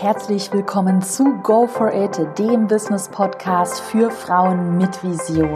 Herzlich 0.00 0.50
willkommen 0.50 1.02
zu 1.02 1.42
Go 1.42 1.66
for 1.66 1.92
It, 1.92 2.18
dem 2.38 2.66
Business 2.66 3.06
Podcast 3.06 3.82
für 3.82 4.10
Frauen 4.10 4.78
mit 4.78 5.04
Vision. 5.04 5.52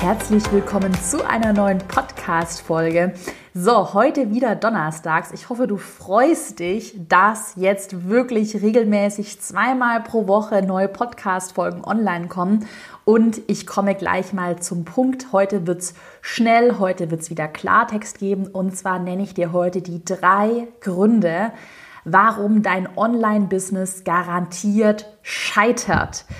Herzlich 0.00 0.50
willkommen 0.50 0.94
zu 0.94 1.22
einer 1.22 1.52
neuen 1.52 1.80
Podcast-Folge. 1.86 3.12
So, 3.58 3.94
heute 3.94 4.32
wieder 4.32 4.54
donnerstags. 4.54 5.32
Ich 5.32 5.48
hoffe, 5.48 5.66
du 5.66 5.78
freust 5.78 6.58
dich, 6.58 6.94
dass 7.08 7.54
jetzt 7.56 8.06
wirklich 8.06 8.60
regelmäßig 8.60 9.40
zweimal 9.40 10.02
pro 10.02 10.28
Woche 10.28 10.60
neue 10.60 10.88
Podcast-Folgen 10.88 11.82
online 11.82 12.28
kommen. 12.28 12.68
Und 13.06 13.40
ich 13.46 13.66
komme 13.66 13.94
gleich 13.94 14.34
mal 14.34 14.60
zum 14.60 14.84
Punkt. 14.84 15.32
Heute 15.32 15.66
wird's 15.66 15.94
schnell, 16.20 16.78
heute 16.78 17.10
wird's 17.10 17.30
wieder 17.30 17.48
Klartext 17.48 18.18
geben. 18.18 18.46
Und 18.46 18.76
zwar 18.76 18.98
nenne 18.98 19.22
ich 19.22 19.32
dir 19.32 19.52
heute 19.52 19.80
die 19.80 20.04
drei 20.04 20.68
Gründe, 20.82 21.50
warum 22.04 22.62
dein 22.62 22.86
Online-Business 22.94 24.04
garantiert 24.04 25.06
scheitert. 25.22 26.26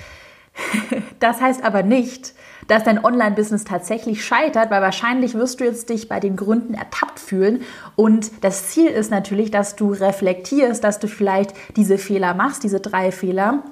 Das 1.19 1.41
heißt 1.41 1.63
aber 1.63 1.81
nicht, 1.81 2.35
dass 2.67 2.83
dein 2.83 3.03
Online-Business 3.03 3.63
tatsächlich 3.63 4.25
scheitert, 4.25 4.71
weil 4.71 4.81
wahrscheinlich 4.81 5.33
wirst 5.33 5.59
du 5.59 5.65
jetzt 5.65 5.89
dich 5.89 6.09
bei 6.09 6.19
den 6.19 6.35
Gründen 6.35 6.73
ertappt 6.73 7.19
fühlen. 7.19 7.61
Und 7.95 8.43
das 8.43 8.69
Ziel 8.69 8.87
ist 8.87 9.11
natürlich, 9.11 9.51
dass 9.51 9.75
du 9.75 9.91
reflektierst, 9.91 10.83
dass 10.83 10.99
du 10.99 11.07
vielleicht 11.07 11.53
diese 11.75 11.97
Fehler 11.97 12.33
machst, 12.33 12.63
diese 12.63 12.79
drei 12.79 13.11
Fehler 13.11 13.63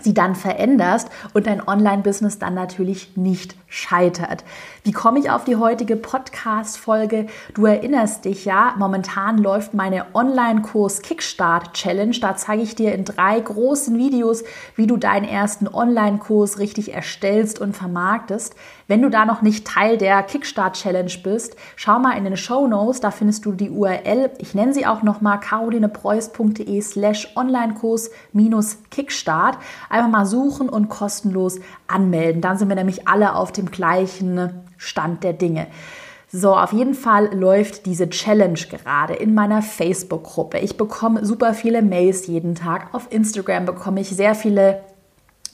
sie 0.00 0.14
dann 0.14 0.34
veränderst 0.34 1.08
und 1.34 1.46
dein 1.46 1.66
Online-Business 1.66 2.38
dann 2.38 2.54
natürlich 2.54 3.16
nicht 3.16 3.56
scheitert. 3.66 4.44
Wie 4.84 4.92
komme 4.92 5.18
ich 5.18 5.30
auf 5.30 5.44
die 5.44 5.56
heutige 5.56 5.96
Podcast-Folge? 5.96 7.26
Du 7.54 7.66
erinnerst 7.66 8.24
dich 8.24 8.44
ja, 8.44 8.74
momentan 8.78 9.38
läuft 9.38 9.74
meine 9.74 10.06
Online-Kurs 10.14 11.02
Kickstart 11.02 11.74
Challenge. 11.74 12.16
Da 12.20 12.36
zeige 12.36 12.62
ich 12.62 12.76
dir 12.76 12.94
in 12.94 13.04
drei 13.04 13.40
großen 13.40 13.98
Videos, 13.98 14.44
wie 14.76 14.86
du 14.86 14.96
deinen 14.96 15.26
ersten 15.26 15.66
Online-Kurs 15.66 16.58
richtig 16.58 16.94
erstellst 16.94 17.60
und 17.60 17.76
vermarktest. 17.76 18.54
Wenn 18.86 19.02
du 19.02 19.10
da 19.10 19.26
noch 19.26 19.42
nicht 19.42 19.66
Teil 19.66 19.98
der 19.98 20.22
Kickstart 20.22 20.76
Challenge 20.76 21.12
bist, 21.22 21.56
schau 21.76 21.98
mal 21.98 22.16
in 22.16 22.24
den 22.24 22.38
Show 22.38 22.66
Notes, 22.66 23.00
da 23.00 23.10
findest 23.10 23.44
du 23.44 23.52
die 23.52 23.68
URL. 23.68 24.30
Ich 24.38 24.54
nenne 24.54 24.72
sie 24.72 24.86
auch 24.86 25.02
nochmal 25.02 25.40
carolinepreuß.de 25.40 26.80
slash 26.80 27.28
Online-Kurs 27.36 28.10
minus 28.32 28.78
Kickstart. 28.90 29.58
Einfach 29.88 30.10
mal 30.10 30.26
suchen 30.26 30.68
und 30.68 30.88
kostenlos 30.88 31.60
anmelden. 31.86 32.40
Dann 32.40 32.58
sind 32.58 32.68
wir 32.68 32.76
nämlich 32.76 33.08
alle 33.08 33.34
auf 33.34 33.52
dem 33.52 33.70
gleichen 33.70 34.50
Stand 34.76 35.24
der 35.24 35.32
Dinge. 35.32 35.66
So, 36.30 36.54
auf 36.54 36.74
jeden 36.74 36.94
Fall 36.94 37.34
läuft 37.34 37.86
diese 37.86 38.10
Challenge 38.10 38.58
gerade 38.58 39.14
in 39.14 39.32
meiner 39.32 39.62
Facebook-Gruppe. 39.62 40.58
Ich 40.58 40.76
bekomme 40.76 41.24
super 41.24 41.54
viele 41.54 41.80
Mails 41.80 42.26
jeden 42.26 42.54
Tag. 42.54 42.92
Auf 42.92 43.10
Instagram 43.10 43.64
bekomme 43.64 44.00
ich 44.00 44.10
sehr 44.10 44.34
viele 44.34 44.82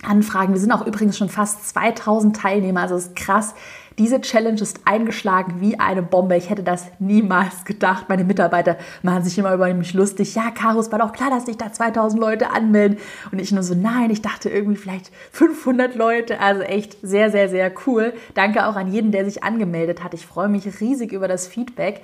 Anfragen. 0.02 0.52
Wir 0.52 0.60
sind 0.60 0.72
auch 0.72 0.86
übrigens 0.86 1.16
schon 1.16 1.28
fast 1.28 1.68
2000 1.68 2.36
Teilnehmer, 2.36 2.82
also 2.82 2.96
ist 2.96 3.16
krass. 3.16 3.54
Diese 3.96 4.20
Challenge 4.20 4.60
ist 4.60 4.80
eingeschlagen 4.86 5.60
wie 5.60 5.78
eine 5.78 6.02
Bombe. 6.02 6.36
Ich 6.36 6.50
hätte 6.50 6.64
das 6.64 6.86
niemals 6.98 7.64
gedacht. 7.64 8.08
Meine 8.08 8.24
Mitarbeiter 8.24 8.76
machen 9.02 9.22
sich 9.22 9.38
immer 9.38 9.54
über 9.54 9.72
mich 9.72 9.94
lustig. 9.94 10.34
Ja, 10.34 10.50
Caro, 10.50 10.80
es 10.80 10.90
war 10.90 10.98
doch 10.98 11.12
klar, 11.12 11.30
dass 11.30 11.46
sich 11.46 11.56
da 11.56 11.72
2000 11.72 12.20
Leute 12.20 12.50
anmelden. 12.50 12.98
Und 13.30 13.38
ich 13.38 13.52
nur 13.52 13.62
so, 13.62 13.74
nein, 13.74 14.10
ich 14.10 14.20
dachte 14.20 14.50
irgendwie 14.50 14.76
vielleicht 14.76 15.12
500 15.30 15.94
Leute. 15.94 16.40
Also 16.40 16.62
echt 16.62 16.96
sehr, 17.02 17.30
sehr, 17.30 17.48
sehr 17.48 17.72
cool. 17.86 18.14
Danke 18.34 18.66
auch 18.66 18.74
an 18.74 18.90
jeden, 18.90 19.12
der 19.12 19.24
sich 19.24 19.44
angemeldet 19.44 20.02
hat. 20.02 20.12
Ich 20.12 20.26
freue 20.26 20.48
mich 20.48 20.80
riesig 20.80 21.12
über 21.12 21.28
das 21.28 21.46
Feedback. 21.46 22.02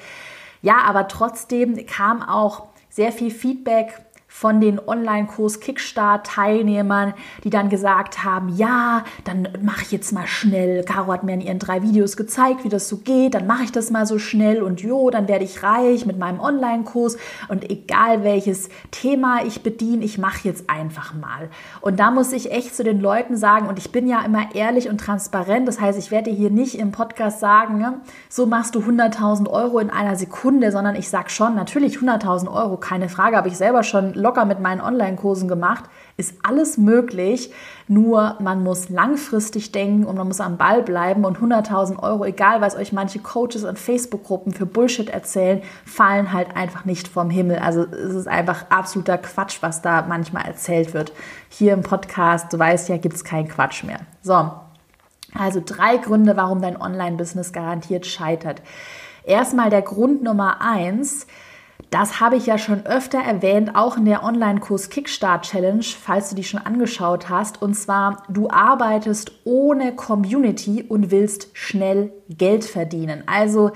Ja, 0.63 0.79
aber 0.87 1.09
trotzdem 1.09 1.87
kam 1.87 2.23
auch 2.23 2.69
sehr 2.89 3.11
viel 3.11 3.33
Feedback 3.33 3.95
von 4.33 4.61
den 4.61 4.79
Online-Kurs 4.79 5.59
Kickstart-Teilnehmern, 5.59 7.15
die 7.43 7.51
dann 7.51 7.69
gesagt 7.69 8.25
haben, 8.25 8.49
ja, 8.57 9.05
dann 9.25 9.49
mache 9.61 9.83
ich 9.83 9.91
jetzt 9.91 10.13
mal 10.13 10.29
schnell. 10.29 10.85
Caro 10.85 11.13
hat 11.13 11.25
mir 11.25 11.35
in 11.35 11.41
ihren 11.41 11.59
drei 11.59 11.83
Videos 11.83 12.17
gezeigt, 12.17 12.63
wie 12.65 12.69
das 12.69 12.89
so 12.89 12.99
geht. 12.99 13.35
Dann 13.35 13.49
mache 13.49 13.65
ich 13.65 13.73
das 13.73 13.91
mal 13.91 14.07
so 14.07 14.21
schnell 14.21 14.63
und 14.63 14.81
jo, 14.81 15.11
dann 15.11 15.27
werde 15.27 15.45
ich 15.45 15.65
reich 15.65 16.07
mit 16.07 16.17
meinem 16.17 16.39
Online-Kurs. 16.39 17.19
Und 17.49 17.69
egal 17.69 18.23
welches 18.23 18.69
Thema 18.93 19.45
ich 19.45 19.65
bediene, 19.65 20.05
ich 20.05 20.17
mache 20.17 20.47
jetzt 20.47 20.71
einfach 20.71 21.13
mal. 21.13 21.51
Und 21.81 21.99
da 21.99 22.13
muss 22.13 22.33
ich 22.33 22.53
echt 22.53 22.75
zu 22.75 22.85
den 22.85 23.01
Leuten 23.01 23.37
sagen, 23.37 23.67
und 23.67 23.79
ich 23.79 23.91
bin 23.91 24.07
ja 24.07 24.25
immer 24.25 24.55
ehrlich 24.55 24.89
und 24.89 24.99
transparent. 24.99 25.67
Das 25.67 25.81
heißt, 25.81 25.99
ich 25.99 26.13
werde 26.13 26.31
hier 26.31 26.51
nicht 26.51 26.79
im 26.79 26.93
Podcast 26.93 27.41
sagen, 27.41 27.79
ne, 27.79 28.01
so 28.29 28.47
machst 28.47 28.77
du 28.77 28.79
100.000 28.79 29.51
Euro 29.51 29.81
in 29.81 29.91
einer 29.91 30.15
Sekunde, 30.15 30.71
sondern 30.71 30.95
ich 30.95 31.11
sage 31.11 31.31
schon, 31.31 31.57
natürlich 31.57 31.97
100.000 31.97 32.49
Euro, 32.49 32.77
keine 32.77 33.09
Frage, 33.09 33.37
habe 33.37 33.49
ich 33.49 33.57
selber 33.57 33.83
schon 33.83 34.20
locker 34.21 34.45
mit 34.45 34.61
meinen 34.61 34.81
Online-Kursen 34.81 35.49
gemacht. 35.49 35.85
Ist 36.17 36.35
alles 36.43 36.79
möglich, 36.79 37.53
nur 37.89 38.37
man 38.41 38.63
muss 38.63 38.89
langfristig 38.89 39.73
denken 39.73 40.05
und 40.05 40.17
man 40.17 40.29
muss 40.29 40.41
am 40.41 40.57
Ball 40.57 40.83
bleiben 40.83 41.25
und 41.25 41.39
100.000 41.39 42.03
Euro, 42.03 42.25
egal 42.25 42.61
was 42.61 42.77
euch 42.77 42.93
manche 42.93 43.19
Coaches 43.19 43.65
und 43.65 43.79
Facebook-Gruppen 43.79 44.53
für 44.53 44.67
Bullshit 44.67 45.09
erzählen, 45.09 45.63
fallen 45.85 46.33
halt 46.33 46.57
einfach 46.57 46.85
nicht 46.85 47.09
vom 47.09 47.31
Himmel. 47.31 47.59
Also 47.59 47.83
es 47.85 48.15
ist 48.15 48.29
einfach 48.29 48.71
absoluter 48.71 49.19
Quatsch, 49.19 49.59
was 49.61 49.83
da 49.83 50.05
manchmal 50.07 50.45
erzählt 50.45 50.95
wird. 50.95 51.13
Hier 51.49 51.73
im 51.73 51.83
Podcast, 51.83 52.53
du 52.53 52.59
weißt 52.59 52.89
ja, 52.89 52.99
gibt 52.99 53.17
es 53.17 53.25
keinen 53.25 53.49
Quatsch 53.49 53.85
mehr. 53.85 54.01
So, 54.23 54.51
also 55.35 55.63
drei 55.65 55.97
Gründe, 55.97 56.37
warum 56.37 56.61
dein 56.61 56.81
Online-Business 56.81 57.53
garantiert 57.53 58.07
scheitert. 58.07 58.63
Erstmal 59.25 59.71
der 59.71 59.83
Grund 59.83 60.23
Nummer 60.23 60.61
eins, 60.61 61.27
das 61.91 62.21
habe 62.21 62.37
ich 62.37 62.47
ja 62.47 62.57
schon 62.57 62.87
öfter 62.87 63.19
erwähnt, 63.19 63.75
auch 63.75 63.97
in 63.97 64.05
der 64.05 64.23
Online-Kurs 64.23 64.91
Kickstart 64.91 65.45
Challenge, 65.45 65.83
falls 65.83 66.31
du 66.31 66.37
die 66.37 66.45
schon 66.45 66.61
angeschaut 66.61 67.29
hast. 67.29 67.61
Und 67.61 67.75
zwar, 67.75 68.23
du 68.29 68.49
arbeitest 68.49 69.33
ohne 69.45 69.95
Community 69.97 70.85
und 70.89 71.11
willst 71.11 71.49
schnell 71.53 72.13
Geld 72.29 72.65
verdienen. 72.65 73.25
Also 73.27 73.73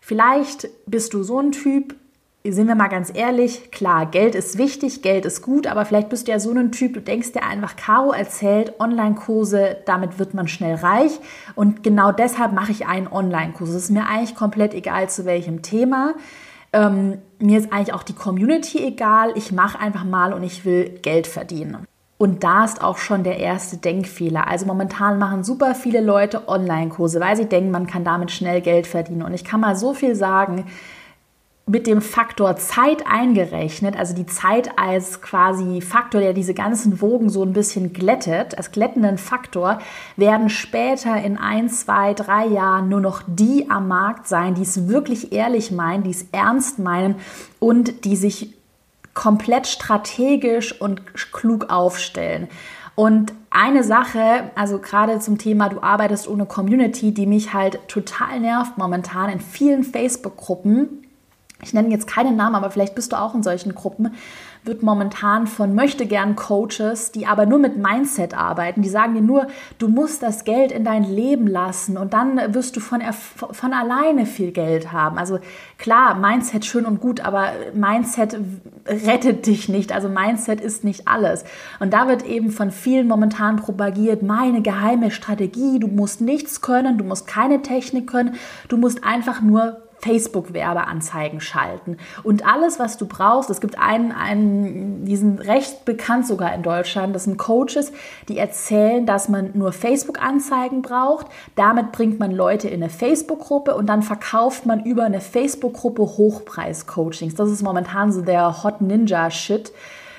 vielleicht 0.00 0.68
bist 0.86 1.14
du 1.14 1.24
so 1.24 1.40
ein 1.40 1.50
Typ, 1.50 1.96
sind 2.44 2.68
wir 2.68 2.76
mal 2.76 2.88
ganz 2.88 3.10
ehrlich, 3.12 3.72
klar, 3.72 4.06
Geld 4.06 4.36
ist 4.36 4.56
wichtig, 4.56 5.02
Geld 5.02 5.26
ist 5.26 5.42
gut, 5.42 5.66
aber 5.66 5.84
vielleicht 5.84 6.08
bist 6.08 6.28
du 6.28 6.32
ja 6.32 6.38
so 6.38 6.52
ein 6.52 6.70
Typ, 6.70 6.94
du 6.94 7.00
denkst 7.00 7.32
dir 7.32 7.42
einfach, 7.42 7.74
Caro 7.74 8.12
erzählt, 8.12 8.78
Online-Kurse, 8.78 9.78
damit 9.84 10.20
wird 10.20 10.32
man 10.32 10.46
schnell 10.46 10.76
reich 10.76 11.18
und 11.56 11.82
genau 11.82 12.12
deshalb 12.12 12.52
mache 12.52 12.70
ich 12.70 12.86
einen 12.86 13.08
Online-Kurs. 13.08 13.70
Es 13.70 13.84
ist 13.84 13.90
mir 13.90 14.06
eigentlich 14.06 14.36
komplett 14.36 14.72
egal, 14.74 15.10
zu 15.10 15.24
welchem 15.24 15.62
Thema. 15.62 16.14
Ähm, 16.72 17.18
mir 17.38 17.58
ist 17.58 17.72
eigentlich 17.72 17.92
auch 17.94 18.02
die 18.02 18.14
Community 18.14 18.84
egal. 18.84 19.32
Ich 19.36 19.52
mache 19.52 19.78
einfach 19.78 20.04
mal 20.04 20.32
und 20.32 20.42
ich 20.42 20.64
will 20.64 20.98
Geld 21.02 21.26
verdienen. 21.26 21.86
Und 22.18 22.42
da 22.42 22.64
ist 22.64 22.82
auch 22.82 22.98
schon 22.98 23.22
der 23.22 23.38
erste 23.38 23.76
Denkfehler. 23.76 24.48
Also 24.48 24.66
momentan 24.66 25.18
machen 25.18 25.44
super 25.44 25.76
viele 25.76 26.00
Leute 26.00 26.48
Online-Kurse, 26.48 27.20
weil 27.20 27.36
sie 27.36 27.46
denken, 27.46 27.70
man 27.70 27.86
kann 27.86 28.02
damit 28.02 28.32
schnell 28.32 28.60
Geld 28.60 28.88
verdienen. 28.88 29.22
Und 29.22 29.34
ich 29.34 29.44
kann 29.44 29.60
mal 29.60 29.76
so 29.76 29.94
viel 29.94 30.16
sagen, 30.16 30.66
mit 31.68 31.86
dem 31.86 32.00
Faktor 32.00 32.56
Zeit 32.56 33.06
eingerechnet, 33.06 33.96
also 33.96 34.14
die 34.14 34.26
Zeit 34.26 34.78
als 34.78 35.20
quasi 35.20 35.80
Faktor, 35.82 36.20
der 36.20 36.32
diese 36.32 36.54
ganzen 36.54 37.00
Wogen 37.00 37.28
so 37.28 37.42
ein 37.42 37.52
bisschen 37.52 37.92
glättet, 37.92 38.56
als 38.56 38.72
glättenden 38.72 39.18
Faktor, 39.18 39.78
werden 40.16 40.48
später 40.48 41.16
in 41.22 41.36
ein, 41.36 41.68
zwei, 41.68 42.14
drei 42.14 42.46
Jahren 42.46 42.88
nur 42.88 43.00
noch 43.00 43.22
die 43.26 43.70
am 43.70 43.86
Markt 43.86 44.26
sein, 44.26 44.54
die 44.54 44.62
es 44.62 44.88
wirklich 44.88 45.32
ehrlich 45.32 45.70
meinen, 45.70 46.02
die 46.02 46.10
es 46.10 46.26
ernst 46.32 46.78
meinen 46.78 47.16
und 47.60 48.04
die 48.04 48.16
sich 48.16 48.54
komplett 49.12 49.66
strategisch 49.66 50.80
und 50.80 51.02
klug 51.32 51.70
aufstellen. 51.70 52.48
Und 52.94 53.32
eine 53.50 53.84
Sache, 53.84 54.50
also 54.54 54.78
gerade 54.78 55.20
zum 55.20 55.38
Thema, 55.38 55.68
du 55.68 55.82
arbeitest 55.82 56.28
ohne 56.28 56.46
Community, 56.46 57.12
die 57.12 57.26
mich 57.26 57.52
halt 57.52 57.78
total 57.88 58.40
nervt 58.40 58.78
momentan 58.78 59.30
in 59.30 59.40
vielen 59.40 59.84
Facebook-Gruppen, 59.84 61.07
ich 61.62 61.74
nenne 61.74 61.88
jetzt 61.88 62.06
keinen 62.06 62.36
Namen, 62.36 62.54
aber 62.54 62.70
vielleicht 62.70 62.94
bist 62.94 63.12
du 63.12 63.16
auch 63.16 63.34
in 63.34 63.42
solchen 63.42 63.74
Gruppen, 63.74 64.14
wird 64.64 64.82
momentan 64.82 65.46
von 65.46 65.74
möchtegern 65.74 66.36
Coaches, 66.36 67.10
die 67.10 67.26
aber 67.26 67.46
nur 67.46 67.58
mit 67.58 67.76
Mindset 67.76 68.34
arbeiten, 68.34 68.82
die 68.82 68.88
sagen 68.88 69.14
dir 69.14 69.22
nur, 69.22 69.48
du 69.78 69.88
musst 69.88 70.22
das 70.22 70.44
Geld 70.44 70.70
in 70.70 70.84
dein 70.84 71.04
Leben 71.04 71.46
lassen 71.46 71.96
und 71.96 72.12
dann 72.12 72.54
wirst 72.54 72.76
du 72.76 72.80
von, 72.80 73.00
von 73.12 73.72
alleine 73.72 74.26
viel 74.26 74.52
Geld 74.52 74.92
haben. 74.92 75.18
Also 75.18 75.40
klar, 75.78 76.14
Mindset 76.14 76.64
schön 76.64 76.86
und 76.86 77.00
gut, 77.00 77.20
aber 77.20 77.52
Mindset 77.74 78.38
rettet 78.86 79.46
dich 79.46 79.68
nicht. 79.68 79.92
Also 79.92 80.08
Mindset 80.08 80.60
ist 80.60 80.84
nicht 80.84 81.08
alles. 81.08 81.44
Und 81.80 81.92
da 81.92 82.06
wird 82.08 82.24
eben 82.24 82.50
von 82.50 82.70
vielen 82.70 83.08
momentan 83.08 83.56
propagiert, 83.56 84.22
meine 84.22 84.62
geheime 84.62 85.10
Strategie, 85.10 85.80
du 85.80 85.88
musst 85.88 86.20
nichts 86.20 86.60
können, 86.60 86.98
du 86.98 87.04
musst 87.04 87.26
keine 87.26 87.62
Technik 87.62 88.08
können, 88.08 88.34
du 88.68 88.76
musst 88.76 89.02
einfach 89.02 89.40
nur 89.40 89.87
Facebook-Werbeanzeigen 90.00 91.40
schalten. 91.40 91.96
Und 92.22 92.46
alles, 92.46 92.78
was 92.78 92.96
du 92.96 93.06
brauchst, 93.06 93.50
es 93.50 93.60
gibt 93.60 93.78
einen, 93.78 94.12
einen, 94.12 95.04
die 95.04 95.16
sind 95.16 95.40
recht 95.40 95.84
bekannt 95.84 96.26
sogar 96.26 96.54
in 96.54 96.62
Deutschland, 96.62 97.14
das 97.14 97.24
sind 97.24 97.36
Coaches, 97.36 97.92
die 98.28 98.38
erzählen, 98.38 99.06
dass 99.06 99.28
man 99.28 99.50
nur 99.54 99.72
Facebook-Anzeigen 99.72 100.82
braucht. 100.82 101.26
Damit 101.56 101.92
bringt 101.92 102.18
man 102.18 102.30
Leute 102.30 102.68
in 102.68 102.82
eine 102.82 102.90
Facebook-Gruppe 102.90 103.74
und 103.74 103.86
dann 103.86 104.02
verkauft 104.02 104.66
man 104.66 104.84
über 104.84 105.04
eine 105.04 105.20
Facebook-Gruppe 105.20 106.02
Hochpreis-Coachings. 106.02 107.34
Das 107.34 107.50
ist 107.50 107.62
momentan 107.62 108.12
so 108.12 108.22
der 108.22 108.62
Hot 108.62 108.80
Ninja-Shit. 108.80 109.72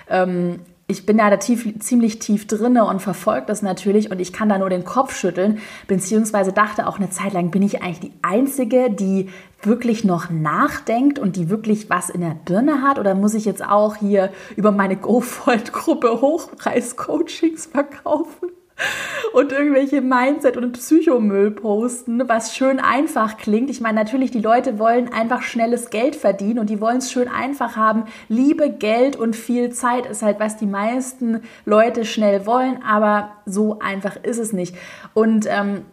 Ähm, 0.10 0.60
ich 0.90 1.06
bin 1.06 1.20
ja 1.20 1.30
da 1.30 1.38
tief, 1.38 1.68
ziemlich 1.80 2.18
tief 2.18 2.48
drinne 2.48 2.84
und 2.86 3.00
verfolge 3.00 3.46
das 3.46 3.62
natürlich 3.62 4.10
und 4.10 4.20
ich 4.20 4.34
kann 4.34 4.50
da 4.50 4.58
nur 4.58 4.72
den 4.72 4.84
Kopf 4.84 5.16
schütteln, 5.16 5.60
beziehungsweise 5.88 6.52
dachte 6.52 6.88
auch 6.88 6.98
eine 6.98 7.12
Zeit 7.12 7.34
lang, 7.34 7.52
bin 7.52 7.62
ich 7.62 7.84
eigentlich 7.84 8.00
die 8.00 8.14
Einzige, 8.24 8.90
die 8.90 9.30
wirklich 9.62 10.04
noch 10.04 10.32
nachdenkt 10.32 11.20
und 11.20 11.36
die 11.36 11.50
wirklich 11.50 11.92
was 11.92 12.10
in 12.10 12.22
der 12.22 12.36
Birne 12.44 12.82
hat 12.82 12.98
oder 12.98 13.14
muss 13.14 13.36
ich 13.36 13.46
jetzt 13.46 13.64
auch 13.64 13.98
hier 13.98 14.32
über 14.56 14.72
meine 14.72 14.96
GoFold-Gruppe 14.96 16.22
Hochpreis-Coachings 16.22 17.68
verkaufen? 17.68 18.50
Und 19.34 19.52
irgendwelche 19.52 20.02
Mindset- 20.02 20.58
und 20.58 20.74
Psychomüll 20.74 21.52
posten, 21.52 22.28
was 22.28 22.56
schön 22.56 22.80
einfach 22.80 23.38
klingt. 23.38 23.70
Ich 23.70 23.82
meine, 23.82 24.00
natürlich, 24.00 24.32
die 24.32 24.42
Leute 24.42 24.80
wollen 24.80 25.12
einfach 25.12 25.42
schnelles 25.42 25.90
Geld 25.90 26.16
verdienen 26.16 26.60
und 26.60 26.70
die 26.70 26.82
wollen 26.82 26.98
es 26.98 27.12
schön 27.12 27.28
einfach 27.28 27.76
haben. 27.76 28.06
Liebe, 28.28 28.70
Geld 28.70 29.16
und 29.16 29.36
viel 29.36 29.70
Zeit 29.72 30.06
ist 30.06 30.22
halt, 30.22 30.40
was 30.40 30.58
die 30.58 30.66
meisten 30.66 31.42
Leute 31.66 32.06
schnell 32.06 32.46
wollen, 32.46 32.82
aber 32.84 33.32
so 33.46 33.80
einfach 33.80 34.16
ist 34.24 34.38
es 34.38 34.54
nicht. 34.54 34.76
Und 35.14 35.46
ähm, 35.50 35.86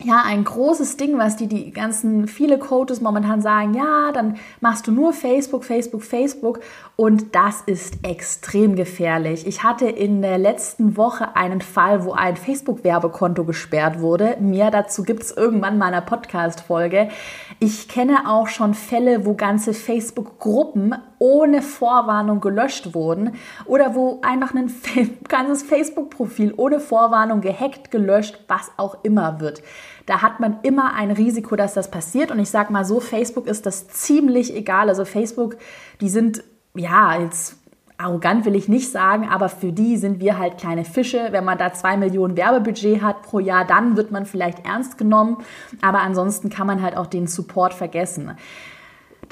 ja, 0.00 0.22
ein 0.24 0.44
großes 0.44 0.96
Ding, 0.96 1.18
was 1.18 1.36
die, 1.36 1.46
die 1.46 1.70
ganzen, 1.70 2.26
viele 2.26 2.58
Coaches 2.58 3.00
momentan 3.00 3.40
sagen, 3.40 3.74
ja, 3.74 4.10
dann 4.12 4.36
machst 4.60 4.86
du 4.86 4.92
nur 4.92 5.12
Facebook, 5.12 5.64
Facebook, 5.64 6.02
Facebook 6.02 6.60
und 6.96 7.34
das 7.34 7.62
ist 7.66 7.98
extrem 8.02 8.74
gefährlich. 8.74 9.46
Ich 9.46 9.62
hatte 9.62 9.86
in 9.86 10.22
der 10.22 10.38
letzten 10.38 10.96
Woche 10.96 11.36
einen 11.36 11.60
Fall, 11.60 12.04
wo 12.04 12.12
ein 12.12 12.36
Facebook-Werbekonto 12.36 13.44
gesperrt 13.44 14.00
wurde. 14.00 14.36
Mir 14.40 14.70
dazu 14.70 15.02
gibt 15.02 15.22
es 15.22 15.30
irgendwann 15.30 15.78
mal 15.78 15.92
eine 15.92 16.02
Podcast-Folge. 16.02 17.08
Ich 17.60 17.88
kenne 17.88 18.28
auch 18.28 18.48
schon 18.48 18.74
Fälle, 18.74 19.24
wo 19.24 19.34
ganze 19.34 19.74
Facebook-Gruppen 19.74 20.94
ohne 21.22 21.62
Vorwarnung 21.62 22.40
gelöscht 22.40 22.94
wurden 22.94 23.36
oder 23.64 23.94
wo 23.94 24.18
einfach 24.22 24.54
ein 24.56 24.74
ganzes 25.28 25.62
Facebook-Profil 25.62 26.52
ohne 26.56 26.80
Vorwarnung 26.80 27.40
gehackt, 27.40 27.92
gelöscht, 27.92 28.40
was 28.48 28.72
auch 28.76 29.04
immer 29.04 29.38
wird. 29.38 29.62
Da 30.06 30.20
hat 30.20 30.40
man 30.40 30.58
immer 30.64 30.94
ein 30.94 31.12
Risiko, 31.12 31.54
dass 31.54 31.74
das 31.74 31.92
passiert. 31.92 32.32
Und 32.32 32.40
ich 32.40 32.50
sage 32.50 32.72
mal 32.72 32.84
so, 32.84 32.98
Facebook 32.98 33.46
ist 33.46 33.66
das 33.66 33.86
ziemlich 33.86 34.52
egal. 34.56 34.88
Also 34.88 35.04
Facebook, 35.04 35.58
die 36.00 36.08
sind, 36.08 36.42
ja, 36.74 37.16
jetzt 37.20 37.56
arrogant 37.98 38.44
will 38.44 38.56
ich 38.56 38.66
nicht 38.66 38.90
sagen, 38.90 39.28
aber 39.28 39.48
für 39.48 39.70
die 39.70 39.98
sind 39.98 40.18
wir 40.18 40.38
halt 40.38 40.58
kleine 40.58 40.84
Fische. 40.84 41.28
Wenn 41.30 41.44
man 41.44 41.56
da 41.56 41.72
zwei 41.72 41.96
Millionen 41.96 42.36
Werbebudget 42.36 43.00
hat 43.00 43.22
pro 43.22 43.38
Jahr, 43.38 43.64
dann 43.64 43.96
wird 43.96 44.10
man 44.10 44.26
vielleicht 44.26 44.66
ernst 44.66 44.98
genommen. 44.98 45.36
Aber 45.82 46.00
ansonsten 46.00 46.50
kann 46.50 46.66
man 46.66 46.82
halt 46.82 46.96
auch 46.96 47.06
den 47.06 47.28
Support 47.28 47.74
vergessen. 47.74 48.32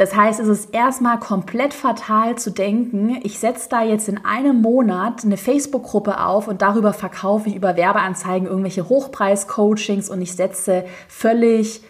Das 0.01 0.17
heißt, 0.17 0.41
es 0.41 0.49
ist 0.49 0.73
erstmal 0.73 1.21
komplett 1.21 1.75
fatal 1.75 2.35
zu 2.37 2.51
denken, 2.51 3.19
ich 3.23 3.39
setze 3.39 3.69
da 3.69 3.83
jetzt 3.83 4.09
in 4.09 4.25
einem 4.25 4.63
Monat 4.63 5.27
eine 5.27 5.37
Facebook-Gruppe 5.37 6.25
auf 6.25 6.49
und 6.49 6.63
darüber 6.63 6.95
verkaufe 6.95 7.51
ich 7.51 7.55
über 7.55 7.77
Werbeanzeigen 7.77 8.49
irgendwelche 8.49 8.89
Hochpreis-Coachings 8.89 10.09
und 10.09 10.23
ich 10.23 10.35
setze 10.35 10.87
völlig 11.07 11.83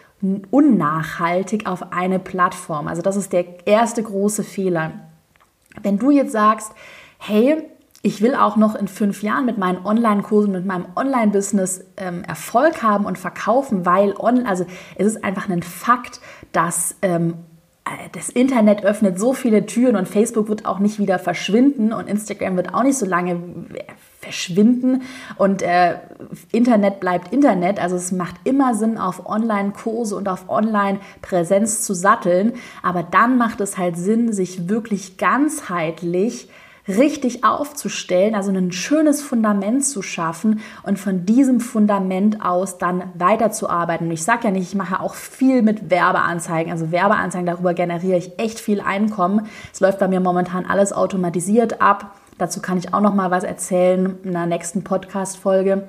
unnachhaltig 0.49 1.67
auf 1.67 1.93
eine 1.93 2.19
Plattform. 2.19 2.89
Also 2.89 3.01
das 3.01 3.15
ist 3.15 3.31
der 3.31 3.65
erste 3.65 4.03
große 4.03 4.43
Fehler. 4.43 4.91
Wenn 5.81 5.97
du 5.97 6.11
jetzt 6.11 6.33
sagst, 6.33 6.73
hey, 7.17 7.63
ich 8.01 8.21
will 8.21 8.35
auch 8.35 8.57
noch 8.57 8.75
in 8.75 8.89
fünf 8.89 9.23
Jahren 9.23 9.45
mit 9.45 9.57
meinen 9.57 9.85
Online-Kursen, 9.85 10.51
mit 10.51 10.65
meinem 10.65 10.87
Online-Business 10.97 11.85
ähm, 11.95 12.25
Erfolg 12.25 12.83
haben 12.83 13.05
und 13.05 13.17
verkaufen, 13.17 13.85
weil 13.85 14.13
on, 14.17 14.45
also 14.45 14.65
es 14.97 15.07
ist 15.07 15.23
einfach 15.23 15.47
ein 15.47 15.63
Fakt, 15.63 16.19
dass 16.51 16.97
ähm, 17.01 17.35
das 18.13 18.29
Internet 18.29 18.83
öffnet 18.83 19.19
so 19.19 19.33
viele 19.33 19.65
Türen 19.65 19.95
und 19.95 20.07
Facebook 20.07 20.49
wird 20.49 20.65
auch 20.65 20.79
nicht 20.79 20.99
wieder 20.99 21.19
verschwinden 21.19 21.93
und 21.93 22.07
Instagram 22.07 22.55
wird 22.55 22.73
auch 22.73 22.83
nicht 22.83 22.97
so 22.97 23.05
lange 23.05 23.39
verschwinden 24.19 25.01
und 25.37 25.61
äh, 25.61 25.95
Internet 26.51 26.99
bleibt 26.99 27.33
Internet. 27.33 27.81
Also 27.81 27.95
es 27.95 28.11
macht 28.11 28.35
immer 28.43 28.75
Sinn, 28.75 28.97
auf 28.97 29.25
Online-Kurse 29.25 30.15
und 30.15 30.29
auf 30.29 30.47
Online-Präsenz 30.47 31.81
zu 31.81 31.93
satteln. 31.93 32.53
Aber 32.83 33.03
dann 33.03 33.37
macht 33.37 33.61
es 33.61 33.77
halt 33.77 33.97
Sinn, 33.97 34.31
sich 34.31 34.69
wirklich 34.69 35.17
ganzheitlich 35.17 36.49
richtig 36.97 37.43
aufzustellen, 37.43 38.35
also 38.35 38.51
ein 38.51 38.71
schönes 38.71 39.21
Fundament 39.21 39.85
zu 39.85 40.01
schaffen 40.01 40.61
und 40.83 40.99
von 40.99 41.25
diesem 41.25 41.59
Fundament 41.59 42.43
aus 42.43 42.77
dann 42.77 43.03
weiterzuarbeiten. 43.15 44.07
Und 44.07 44.13
ich 44.13 44.23
sage 44.23 44.45
ja 44.45 44.51
nicht, 44.51 44.69
ich 44.69 44.75
mache 44.75 44.99
auch 44.99 45.13
viel 45.13 45.61
mit 45.61 45.89
Werbeanzeigen. 45.89 46.71
Also 46.71 46.91
Werbeanzeigen, 46.91 47.45
darüber 47.45 47.73
generiere 47.73 48.17
ich 48.17 48.39
echt 48.39 48.59
viel 48.59 48.81
Einkommen. 48.81 49.47
Es 49.73 49.79
läuft 49.79 49.99
bei 49.99 50.07
mir 50.07 50.19
momentan 50.19 50.65
alles 50.65 50.93
automatisiert 50.93 51.81
ab. 51.81 52.15
Dazu 52.37 52.61
kann 52.61 52.77
ich 52.77 52.93
auch 52.93 53.01
noch 53.01 53.13
mal 53.13 53.31
was 53.31 53.43
erzählen 53.43 54.17
in 54.23 54.31
der 54.31 54.45
nächsten 54.45 54.83
Podcast-Folge. 54.83 55.87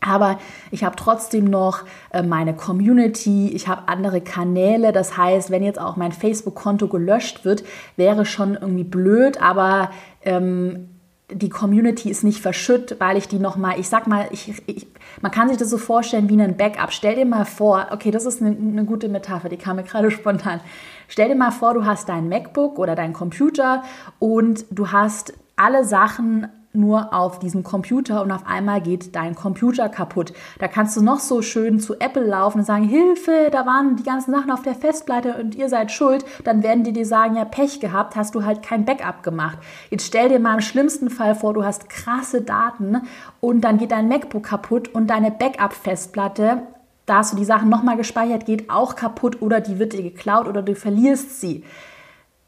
Aber 0.00 0.38
ich 0.70 0.84
habe 0.84 0.96
trotzdem 0.96 1.44
noch 1.44 1.84
äh, 2.10 2.22
meine 2.22 2.54
Community, 2.54 3.48
ich 3.48 3.68
habe 3.68 3.88
andere 3.88 4.20
Kanäle. 4.20 4.92
Das 4.92 5.16
heißt, 5.16 5.50
wenn 5.50 5.62
jetzt 5.62 5.80
auch 5.80 5.96
mein 5.96 6.12
Facebook-Konto 6.12 6.88
gelöscht 6.88 7.44
wird, 7.44 7.64
wäre 7.96 8.24
schon 8.24 8.54
irgendwie 8.54 8.84
blöd, 8.84 9.40
aber 9.40 9.90
ähm, 10.22 10.88
die 11.30 11.48
Community 11.48 12.08
ist 12.08 12.22
nicht 12.22 12.40
verschütt, 12.40 12.96
weil 13.00 13.16
ich 13.16 13.26
die 13.26 13.40
nochmal, 13.40 13.80
ich 13.80 13.88
sag 13.88 14.06
mal, 14.06 14.28
ich, 14.30 14.62
ich, 14.66 14.86
man 15.20 15.32
kann 15.32 15.48
sich 15.48 15.58
das 15.58 15.70
so 15.70 15.78
vorstellen 15.78 16.28
wie 16.28 16.40
ein 16.40 16.56
Backup. 16.56 16.92
Stell 16.92 17.16
dir 17.16 17.26
mal 17.26 17.44
vor, 17.44 17.88
okay, 17.90 18.12
das 18.12 18.26
ist 18.26 18.40
eine, 18.40 18.56
eine 18.56 18.84
gute 18.84 19.08
Metapher, 19.08 19.48
die 19.48 19.56
kam 19.56 19.76
mir 19.76 19.82
gerade 19.82 20.10
spontan. 20.12 20.60
Stell 21.08 21.28
dir 21.28 21.34
mal 21.34 21.50
vor, 21.50 21.74
du 21.74 21.84
hast 21.84 22.08
dein 22.08 22.28
MacBook 22.28 22.78
oder 22.78 22.94
dein 22.94 23.12
Computer 23.12 23.82
und 24.18 24.66
du 24.70 24.92
hast 24.92 25.32
alle 25.56 25.84
Sachen 25.84 26.48
nur 26.76 27.12
auf 27.12 27.38
diesem 27.38 27.62
Computer 27.62 28.22
und 28.22 28.30
auf 28.30 28.46
einmal 28.46 28.80
geht 28.80 29.14
dein 29.16 29.34
Computer 29.34 29.88
kaputt. 29.88 30.32
Da 30.58 30.68
kannst 30.68 30.96
du 30.96 31.02
noch 31.02 31.20
so 31.20 31.42
schön 31.42 31.80
zu 31.80 31.98
Apple 31.98 32.24
laufen 32.24 32.58
und 32.58 32.64
sagen, 32.64 32.84
Hilfe, 32.84 33.48
da 33.50 33.66
waren 33.66 33.96
die 33.96 34.02
ganzen 34.02 34.32
Sachen 34.32 34.50
auf 34.50 34.62
der 34.62 34.74
Festplatte 34.74 35.34
und 35.40 35.54
ihr 35.54 35.68
seid 35.68 35.90
schuld. 35.90 36.24
Dann 36.44 36.62
werden 36.62 36.84
die 36.84 36.92
dir 36.92 37.06
sagen, 37.06 37.36
ja, 37.36 37.44
Pech 37.44 37.80
gehabt, 37.80 38.16
hast 38.16 38.34
du 38.34 38.44
halt 38.44 38.62
kein 38.62 38.84
Backup 38.84 39.22
gemacht. 39.22 39.58
Jetzt 39.90 40.06
stell 40.06 40.28
dir 40.28 40.38
mal 40.38 40.54
im 40.54 40.60
schlimmsten 40.60 41.10
Fall 41.10 41.34
vor, 41.34 41.54
du 41.54 41.64
hast 41.64 41.88
krasse 41.88 42.42
Daten 42.42 43.02
und 43.40 43.62
dann 43.62 43.78
geht 43.78 43.92
dein 43.92 44.08
MacBook 44.08 44.44
kaputt 44.44 44.88
und 44.88 45.08
deine 45.08 45.30
Backup-Festplatte 45.30 46.62
da 47.06 47.18
hast 47.18 47.32
du 47.32 47.36
die 47.36 47.44
Sachen 47.44 47.68
nochmal 47.68 47.96
gespeichert, 47.96 48.46
geht 48.46 48.68
auch 48.68 48.96
kaputt 48.96 49.40
oder 49.40 49.60
die 49.60 49.78
wird 49.78 49.92
dir 49.92 50.02
geklaut 50.02 50.48
oder 50.48 50.60
du 50.60 50.74
verlierst 50.74 51.40
sie. 51.40 51.62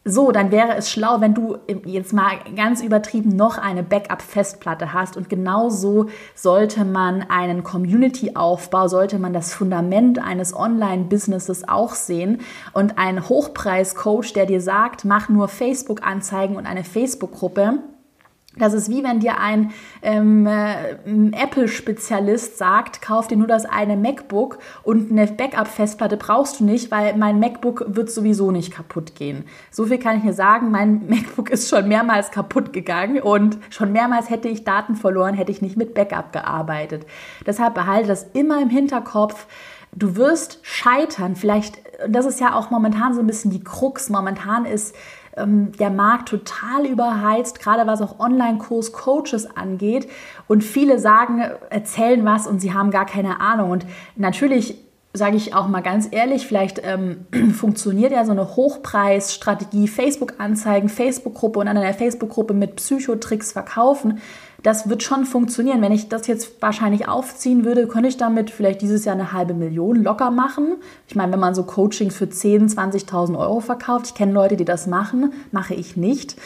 So, 0.05 0.33
dann 0.33 0.51
wäre 0.51 0.75
es 0.77 0.91
schlau, 0.91 1.21
wenn 1.21 1.35
du 1.35 1.59
jetzt 1.85 2.15
mal 2.15 2.31
ganz 2.57 2.83
übertrieben 2.83 3.37
noch 3.37 3.59
eine 3.59 3.83
Backup-Festplatte 3.83 4.95
hast. 4.95 5.17
Und 5.19 5.29
genau 5.29 5.69
so 5.69 6.07
sollte 6.35 6.87
man 6.87 7.23
einen 7.29 7.63
Community-Aufbau, 7.63 8.89
sollte 8.89 9.19
man 9.19 9.35
das 9.35 9.53
Fundament 9.53 10.19
eines 10.19 10.57
Online-Businesses 10.57 11.69
auch 11.69 11.95
sehen. 11.95 12.41
Und 12.73 12.97
ein 12.97 13.29
Hochpreis-Coach, 13.29 14.33
der 14.33 14.47
dir 14.47 14.63
sagt, 14.63 15.05
mach 15.05 15.29
nur 15.29 15.47
Facebook-Anzeigen 15.49 16.57
und 16.57 16.65
eine 16.65 16.85
Facebook-Gruppe, 16.85 17.81
das 18.59 18.75
ist 18.75 18.91
wie 18.91 19.03
wenn 19.05 19.21
dir 19.21 19.39
ein 19.39 19.71
ähm, 20.03 20.47
äh, 20.47 20.95
Apple-Spezialist 21.33 22.59
sagt, 22.59 23.03
kauf 23.03 23.29
dir 23.29 23.37
nur 23.37 23.47
das 23.47 23.65
eine 23.65 23.97
MacBook 23.97 24.59
und 24.83 25.11
eine 25.11 25.27
Backup-Festplatte 25.27 26.17
brauchst 26.17 26.61
du 26.61 26.65
nicht, 26.65 26.91
weil 26.91 27.17
mein 27.17 27.41
MacBook 27.41 27.85
wird 27.89 28.11
sowieso 28.11 28.51
nicht 28.51 28.73
kaputt 28.73 29.15
gehen. 29.15 29.45
So 29.71 29.87
viel 29.87 29.99
kann 29.99 30.19
ich 30.19 30.23
dir 30.23 30.33
sagen, 30.33 30.71
mein 30.71 31.07
MacBook 31.09 31.51
ist 31.51 31.69
schon 31.69 31.89
mehrmals 31.89 32.31
kaputt 32.31 32.73
gegangen 32.73 33.21
und 33.21 33.59
schon 33.71 33.93
mehrmals 33.93 34.31
hätte 34.31 34.49
ich 34.49 34.65
Daten 34.65 34.97
verloren, 34.97 35.35
hätte 35.35 35.53
ich 35.53 35.63
nicht 35.63 35.77
mit 35.77 35.95
Backup 35.95 36.33
gearbeitet. 36.33 37.07
Deshalb 37.47 37.75
behalte 37.75 38.09
das 38.09 38.25
immer 38.33 38.61
im 38.61 38.71
Hinterkopf. 38.71 39.47
Du 39.95 40.17
wirst 40.17 40.61
scheitern. 40.63 41.35
Vielleicht, 41.35 41.79
das 42.09 42.27
ist 42.27 42.41
ja 42.41 42.55
auch 42.55 42.71
momentan 42.71 43.15
so 43.15 43.21
ein 43.21 43.27
bisschen 43.27 43.51
die 43.51 43.65
Krux. 43.65 44.11
Momentan 44.11 44.65
ist 44.65 44.95
ähm, 45.39 45.73
der 45.79 45.91
Markt 45.91 46.29
total 46.29 46.87
überheizt, 46.87 47.61
gerade 47.61 47.87
was 47.87 48.03
auch 48.03 48.19
Online-Kurs-Coaches 48.19 49.57
angeht. 49.57 50.09
Und 50.47 50.63
viele 50.63 50.99
sagen, 50.99 51.43
erzählen 51.71 52.25
was 52.25 52.47
und 52.47 52.61
sie 52.61 52.73
haben 52.75 52.91
gar 52.91 53.07
keine 53.07 53.41
Ahnung. 53.41 53.71
Und 53.71 53.87
natürlich 54.17 54.77
sage 55.15 55.37
ich 55.37 55.55
auch 55.55 55.69
mal 55.69 55.81
ganz 55.81 56.09
ehrlich, 56.11 56.47
vielleicht 56.47 56.81
ähm, 56.85 57.27
funktioniert 57.55 58.13
ja 58.13 58.25
so 58.25 58.33
eine 58.33 58.57
Hochpreisstrategie, 58.57 59.89
Facebook-Anzeigen, 59.89 60.89
Facebook-Gruppe 60.89 61.61
und 61.61 61.67
dann 61.67 61.77
in 61.77 61.83
der 61.83 61.95
Facebook-Gruppe 61.95 62.55
mit 62.55 62.77
Psychotricks 62.77 63.53
verkaufen 63.53 64.21
das 64.63 64.89
wird 64.89 65.05
schon 65.05 65.25
funktionieren. 65.25 65.81
Wenn 65.83 65.93
ich 65.93 66.09
das 66.09 66.27
jetzt 66.27 66.61
wahrscheinlich 66.61 67.07
aufziehen 67.07 67.65
würde, 67.65 67.87
könnte 67.87 68.09
ich 68.09 68.17
damit 68.17 68.51
vielleicht 68.51 68.83
dieses 68.83 69.05
Jahr 69.05 69.15
eine 69.15 69.33
halbe 69.33 69.55
Million 69.55 70.03
locker 70.03 70.33
machen. 70.33 70.79
Ich 71.07 71.15
meine, 71.15 71.33
wenn 71.33 71.39
man 71.39 71.55
so 71.55 71.63
Coachings 71.63 72.17
für 72.17 72.25
10.000, 72.25 72.75
20.000 73.07 73.39
Euro 73.39 73.61
verkauft, 73.61 74.07
ich 74.09 74.15
kenne 74.15 74.33
Leute, 74.33 74.57
die 74.57 74.65
das 74.65 74.89
machen, 74.89 75.33
mache 75.53 75.75
ich 75.75 75.97
nicht. 75.97 76.37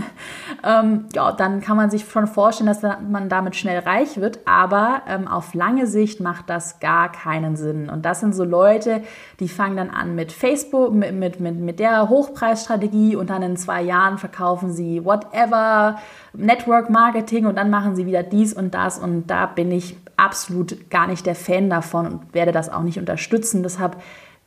ähm, 0.64 1.04
ja, 1.14 1.32
dann 1.32 1.60
kann 1.60 1.76
man 1.76 1.90
sich 1.90 2.08
schon 2.08 2.26
vorstellen, 2.26 2.66
dass 2.66 2.80
man 2.82 3.28
damit 3.28 3.56
schnell 3.56 3.80
reich 3.80 4.18
wird. 4.18 4.40
Aber 4.46 5.02
ähm, 5.06 5.28
auf 5.28 5.52
lange 5.52 5.86
Sicht 5.86 6.20
macht 6.20 6.48
das 6.48 6.80
gar 6.80 7.12
keinen 7.12 7.56
Sinn. 7.56 7.90
Und 7.90 8.06
das 8.06 8.20
sind 8.20 8.34
so 8.34 8.44
Leute, 8.44 9.02
die 9.38 9.48
fangen 9.48 9.76
dann 9.76 9.90
an 9.90 10.14
mit 10.14 10.32
Facebook, 10.32 10.94
mit, 10.94 11.12
mit, 11.14 11.40
mit, 11.40 11.56
mit 11.56 11.78
der 11.78 12.08
Hochpreisstrategie 12.08 13.16
und 13.16 13.28
dann 13.28 13.42
in 13.42 13.58
zwei 13.58 13.82
Jahren 13.82 14.16
verkaufen 14.16 14.72
sie 14.72 15.04
whatever 15.04 15.98
Network 16.32 16.90
Marketing 16.90 17.46
und 17.46 17.56
dann 17.56 17.70
machen 17.70 17.96
sie 17.96 18.06
wieder 18.06 18.22
dies 18.22 18.52
und 18.52 18.74
das 18.74 18.98
und 18.98 19.26
da 19.26 19.46
bin 19.46 19.72
ich 19.72 19.96
absolut 20.16 20.90
gar 20.90 21.06
nicht 21.06 21.26
der 21.26 21.34
Fan 21.34 21.70
davon 21.70 22.06
und 22.06 22.34
werde 22.34 22.52
das 22.52 22.68
auch 22.68 22.82
nicht 22.82 22.98
unterstützen. 22.98 23.62
Deshalb, 23.62 23.96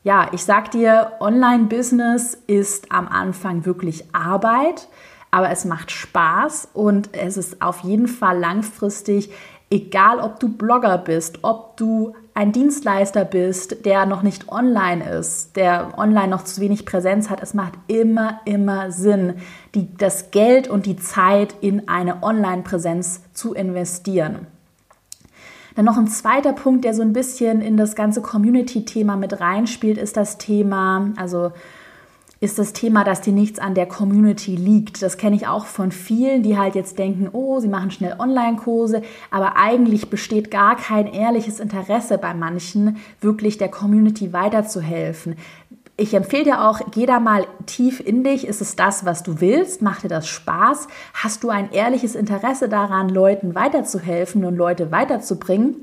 ja, 0.04 0.28
ich 0.32 0.44
sag 0.44 0.72
dir, 0.72 1.14
Online-Business 1.20 2.38
ist 2.48 2.92
am 2.92 3.08
Anfang 3.08 3.66
wirklich 3.66 4.06
Arbeit, 4.14 4.88
aber 5.32 5.50
es 5.50 5.66
macht 5.66 5.92
Spaß 5.92 6.70
und 6.74 7.10
es 7.14 7.38
ist 7.38 7.62
auf 7.62 7.80
jeden 7.80 8.08
Fall 8.08 8.38
langfristig 8.38 9.32
egal 9.70 10.20
ob 10.20 10.40
du 10.40 10.50
Blogger 10.50 10.98
bist, 10.98 11.40
ob 11.44 11.78
du 11.78 12.14
ein 12.34 12.52
Dienstleister 12.52 13.26
bist, 13.26 13.86
der 13.86 14.06
noch 14.06 14.24
nicht 14.24 14.50
online 14.50 15.08
ist, 15.08 15.56
der 15.56 15.98
online 15.98 16.30
noch 16.30 16.44
zu 16.44 16.62
wenig 16.62 16.86
Präsenz 16.86 17.30
hat, 17.30 17.42
es 17.42 17.54
macht 17.54 17.74
immer, 17.88 18.40
immer 18.46 18.92
Sinn, 18.92 19.36
die, 19.76 19.96
das 19.98 20.32
Geld 20.32 20.68
und 20.68 20.86
die 20.86 20.98
Zeit 20.98 21.56
in 21.62 21.88
eine 21.88 22.24
Online-Präsenz 22.24 23.22
zu 23.34 23.54
investieren. 23.54 24.48
Dann 25.76 25.86
noch 25.86 25.98
ein 25.98 26.08
zweiter 26.08 26.54
Punkt, 26.54 26.86
der 26.86 26.94
so 26.94 27.02
ein 27.02 27.14
bisschen 27.14 27.62
in 27.62 27.78
das 27.78 27.96
ganze 27.96 28.22
Community-Thema 28.22 29.16
mit 29.16 29.40
reinspielt, 29.40 29.98
ist 29.98 30.18
das 30.18 30.38
Thema, 30.38 31.12
also 31.18 31.52
ist 32.44 32.60
das 32.60 32.74
Thema, 32.74 33.06
dass 33.06 33.22
dir 33.22 33.32
nichts 33.32 33.58
an 33.58 33.74
der 33.74 33.86
Community 33.86 34.58
liegt. 34.58 35.02
Das 35.02 35.16
kenne 35.16 35.38
ich 35.38 35.48
auch 35.48 35.66
von 35.66 35.94
vielen, 35.94 36.44
die 36.44 36.58
halt 36.58 36.76
jetzt 36.76 37.00
denken, 37.00 37.30
oh, 37.32 37.62
sie 37.62 37.70
machen 37.70 37.90
schnell 37.90 38.18
Online-Kurse, 38.20 39.02
aber 39.32 39.56
eigentlich 39.56 40.10
besteht 40.10 40.52
gar 40.52 40.76
kein 40.76 41.08
ehrliches 41.08 41.62
Interesse 41.62 42.18
bei 42.18 42.34
manchen, 42.34 42.98
wirklich 43.22 43.58
der 43.58 43.70
Community 43.70 44.34
weiterzuhelfen. 44.34 45.38
Ich 45.96 46.14
empfehle 46.16 46.44
dir 46.44 46.68
auch, 46.68 46.82
geh 46.92 47.06
da 47.06 47.22
mal 47.22 47.48
tief 47.66 48.02
in 48.06 48.26
dich. 48.26 48.46
Ist 48.46 48.60
es 48.60 48.76
das, 48.76 49.06
was 49.06 49.24
du 49.24 49.40
willst? 49.40 49.82
Macht 49.82 50.04
dir 50.04 50.10
das 50.10 50.28
Spaß? 50.28 50.90
Hast 51.14 51.46
du 51.46 51.50
ein 51.50 51.72
ehrliches 51.72 52.14
Interesse 52.14 52.68
daran, 52.68 53.08
Leuten 53.08 53.56
weiterzuhelfen 53.56 54.44
und 54.44 54.58
Leute 54.58 54.92
weiterzubringen? 54.92 55.76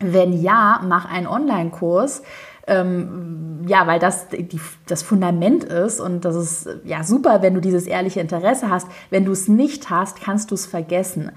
Wenn 0.00 0.34
ja, 0.34 0.82
mach 0.86 1.10
einen 1.10 1.26
Online-Kurs. 1.26 2.22
Ähm, 2.68 3.64
ja, 3.66 3.86
weil 3.86 3.98
das 3.98 4.28
die, 4.28 4.60
das 4.86 5.02
Fundament 5.02 5.64
ist 5.64 6.00
und 6.00 6.24
das 6.24 6.36
ist 6.36 6.68
ja 6.84 7.02
super, 7.02 7.42
wenn 7.42 7.54
du 7.54 7.60
dieses 7.60 7.86
ehrliche 7.86 8.20
Interesse 8.20 8.70
hast. 8.70 8.86
Wenn 9.10 9.24
du 9.24 9.32
es 9.32 9.48
nicht 9.48 9.90
hast, 9.90 10.20
kannst 10.20 10.50
du 10.50 10.54
es 10.54 10.66
vergessen. 10.66 11.32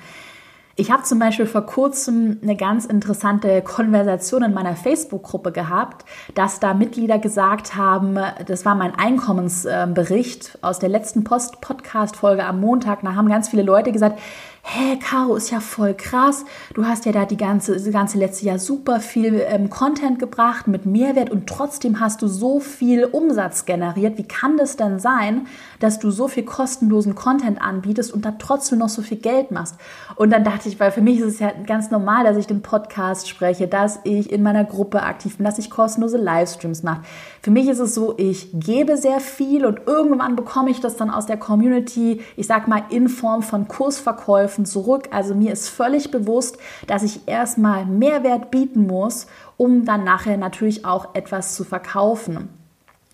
Ich 0.78 0.90
habe 0.90 1.04
zum 1.04 1.20
Beispiel 1.20 1.46
vor 1.46 1.66
kurzem 1.66 2.40
eine 2.42 2.56
ganz 2.56 2.86
interessante 2.86 3.62
Konversation 3.62 4.42
in 4.42 4.54
meiner 4.54 4.76
Facebook-Gruppe 4.76 5.52
gehabt, 5.52 6.06
dass 6.34 6.60
da 6.60 6.74
Mitglieder 6.74 7.20
gesagt 7.20 7.76
haben, 7.76 8.18
das 8.48 8.66
war 8.66 8.74
mein 8.76 8.96
Einkommensbericht 8.96 10.58
aus 10.62 10.80
der 10.80 10.90
letzten 10.90 11.24
Podcast-Folge 11.24 12.46
am 12.46 12.62
Montag, 12.62 13.02
da 13.04 13.16
haben 13.16 13.28
ganz 13.28 13.50
viele 13.50 13.64
Leute 13.64 13.92
gesagt, 13.92 14.20
hä, 14.64 14.98
Caro, 14.98 15.36
ist 15.36 15.50
ja 15.50 15.60
voll 15.60 15.94
krass. 15.94 16.46
Du 16.74 16.86
hast 16.86 17.06
ja 17.06 17.12
da 17.12 17.26
die 17.26 17.38
ganze, 17.38 17.74
das 17.74 17.92
ganze 17.92 18.18
letzte 18.18 18.46
Jahr 18.46 18.60
super 18.60 19.00
viel 19.00 19.44
ähm, 19.48 19.70
Content 19.70 20.20
gebracht 20.20 20.68
mit 20.68 20.86
Mehrwert 20.86 21.30
und 21.32 21.48
trotzdem 21.48 22.00
hast 22.00 22.22
du 22.22 22.28
so 22.28 22.60
viel 22.60 23.06
Umsatz 23.06 23.66
generiert. 23.66 24.18
Wie 24.18 24.28
kann 24.28 24.58
das 24.58 24.78
denn 24.78 25.00
sein, 25.00 25.48
dass 25.80 26.00
du 26.00 26.12
so 26.12 26.28
viel 26.28 26.44
kostenlosen 26.44 27.16
Content 27.16 27.62
anbietest 27.62 28.14
und 28.14 28.24
da 28.24 28.36
trotzdem 28.38 28.80
noch 28.80 28.90
so 28.90 29.02
viel 29.02 29.18
Geld 29.18 29.52
machst? 29.52 29.76
Und 30.16 30.30
dann 30.32 30.44
dachte 30.44 30.70
ich, 30.70 30.80
weil 30.80 30.92
für 30.92 31.02
mich 31.02 31.20
ist 31.20 31.34
es 31.34 31.40
ja 31.40 31.52
ganz 31.66 31.90
normal, 31.90 32.24
dass 32.24 32.38
ich 32.38 32.48
den 32.48 32.62
Podcast 32.62 33.28
spreche, 33.28 33.68
dass 33.68 34.00
ich 34.04 34.32
in 34.32 34.44
meiner 34.44 34.64
Gruppe 34.64 35.02
aktiv 35.02 35.38
bin, 35.38 35.46
dass 35.46 35.58
ich 35.58 35.70
kostenlose 35.70 36.18
Livestreams 36.18 36.84
mache. 36.84 37.02
Für 37.42 37.52
mich 37.52 37.68
ist 37.68 37.80
es 37.80 37.96
so, 37.96 38.14
ich 38.18 38.50
gebe 38.54 38.98
sehr 38.98 39.20
viel 39.20 39.66
und 39.66 39.82
irgendwann 39.88 40.36
bekomme 40.36 40.70
ich 40.70 40.80
das 40.80 40.96
dann 40.96 41.10
aus 41.10 41.26
der 41.26 41.38
Community, 41.38 42.22
ich 42.38 42.46
sag 42.46 42.68
mal, 42.68 42.84
in 42.90 43.10
Form 43.10 43.42
von 43.42 43.68
Kursverkäufen 43.68 44.51
Verkäufen 44.52 44.66
zurück. 44.66 45.08
Also 45.12 45.34
mir 45.34 45.52
ist 45.52 45.70
völlig 45.70 46.12
bewusst, 46.12 46.58
dass 46.88 47.04
ich 47.04 47.28
erstmal 47.28 47.86
Mehrwert 47.86 48.52
bieten 48.52 48.86
muss, 48.88 49.28
um 49.58 49.86
dann 49.86 50.04
nachher 50.04 50.38
natürlich 50.38 50.86
auch 50.86 51.16
etwas 51.16 51.56
zu 51.56 51.64
verkaufen. 51.64 52.50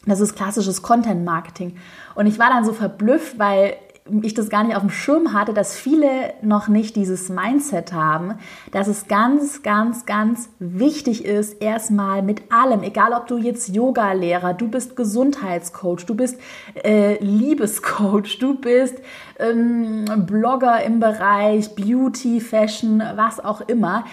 Das 0.06 0.22
ist 0.22 0.36
klassisches 0.36 0.82
Content 0.82 1.26
Marketing. 1.26 1.78
Und 2.16 2.28
ich 2.28 2.40
war 2.40 2.50
dann 2.50 2.66
so 2.66 2.72
verblüfft, 2.74 3.38
weil 3.38 3.76
ich 4.22 4.34
das 4.34 4.50
gar 4.50 4.64
nicht 4.64 4.76
auf 4.76 4.82
dem 4.82 4.90
Schirm 4.90 5.34
hatte, 5.34 5.54
dass 5.54 5.76
viele 5.76 6.34
noch 6.42 6.68
nicht 6.68 6.96
dieses 6.96 7.30
Mindset 7.30 7.94
haben, 7.94 8.36
dass 8.72 8.88
es 8.88 9.08
ganz, 9.08 9.64
ganz, 9.64 10.06
ganz 10.06 10.50
wichtig 10.60 11.26
ist, 11.26 11.62
erstmal 11.62 12.22
mit 12.22 12.52
allem, 12.52 12.84
egal 12.84 13.14
ob 13.14 13.28
du 13.28 13.38
jetzt 13.38 13.70
Yoga-Lehrer, 13.70 14.54
du 14.54 14.68
bist 14.68 14.96
Gesundheitscoach, 14.96 16.06
du 16.06 16.16
bist 16.16 16.40
äh, 16.84 17.24
Liebescoach, 17.24 18.40
du 18.40 18.56
bist 18.56 18.96
ähm, 19.40 20.06
Blogger 20.26 20.84
im 20.84 21.00
Bereich 21.00 21.76
Beauty, 21.76 22.40
Fashion, 22.40 23.02
was 23.16 23.40
auch 23.40 23.62
immer, 23.62 24.06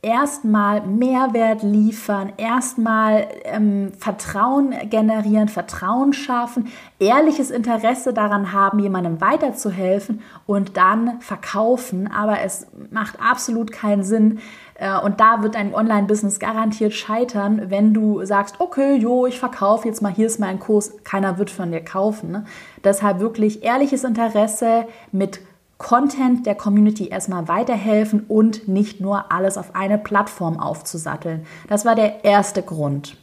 erstmal 0.00 0.86
Mehrwert 0.86 1.62
liefern, 1.62 2.32
erstmal 2.36 3.26
ähm, 3.44 3.92
Vertrauen 3.98 4.72
generieren, 4.88 5.48
Vertrauen 5.48 6.12
schaffen, 6.12 6.68
ehrliches 7.00 7.50
Interesse 7.50 8.12
daran 8.12 8.52
haben, 8.52 8.78
jemandem 8.78 9.20
weiterzuhelfen 9.20 10.22
und 10.46 10.76
dann 10.76 11.20
verkaufen. 11.20 12.08
Aber 12.12 12.40
es 12.40 12.68
macht 12.90 13.20
absolut 13.20 13.72
keinen 13.72 14.04
Sinn. 14.04 14.38
Äh, 14.74 15.00
und 15.00 15.18
da 15.18 15.42
wird 15.42 15.56
ein 15.56 15.74
Online-Business 15.74 16.38
garantiert 16.38 16.94
scheitern, 16.94 17.62
wenn 17.68 17.92
du 17.92 18.24
sagst, 18.24 18.60
okay, 18.60 18.94
jo, 18.94 19.26
ich 19.26 19.40
verkaufe 19.40 19.88
jetzt 19.88 20.00
mal, 20.00 20.12
hier 20.12 20.26
ist 20.26 20.38
mein 20.38 20.60
Kurs, 20.60 20.92
keiner 21.02 21.38
wird 21.38 21.50
von 21.50 21.72
dir 21.72 21.84
kaufen. 21.84 22.30
Ne? 22.30 22.44
Deshalb 22.84 23.18
wirklich 23.18 23.64
ehrliches 23.64 24.04
Interesse 24.04 24.86
mit 25.10 25.40
Content 25.78 26.44
der 26.44 26.56
Community 26.56 27.08
erstmal 27.08 27.46
weiterhelfen 27.46 28.24
und 28.28 28.66
nicht 28.66 29.00
nur 29.00 29.30
alles 29.30 29.56
auf 29.56 29.74
eine 29.74 29.96
Plattform 29.96 30.58
aufzusatteln. 30.58 31.46
Das 31.68 31.84
war 31.84 31.94
der 31.94 32.24
erste 32.24 32.62
Grund. 32.62 33.16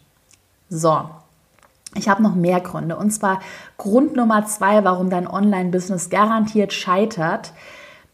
So, 0.69 1.09
ich 1.95 2.07
habe 2.09 2.23
noch 2.23 2.33
mehr 2.35 2.61
Gründe. 2.61 2.95
Und 2.95 3.11
zwar 3.11 3.41
Grund 3.77 4.15
Nummer 4.15 4.45
zwei, 4.45 4.83
warum 4.83 5.09
dein 5.09 5.27
Online-Business 5.27 6.09
garantiert 6.09 6.73
scheitert, 6.73 7.51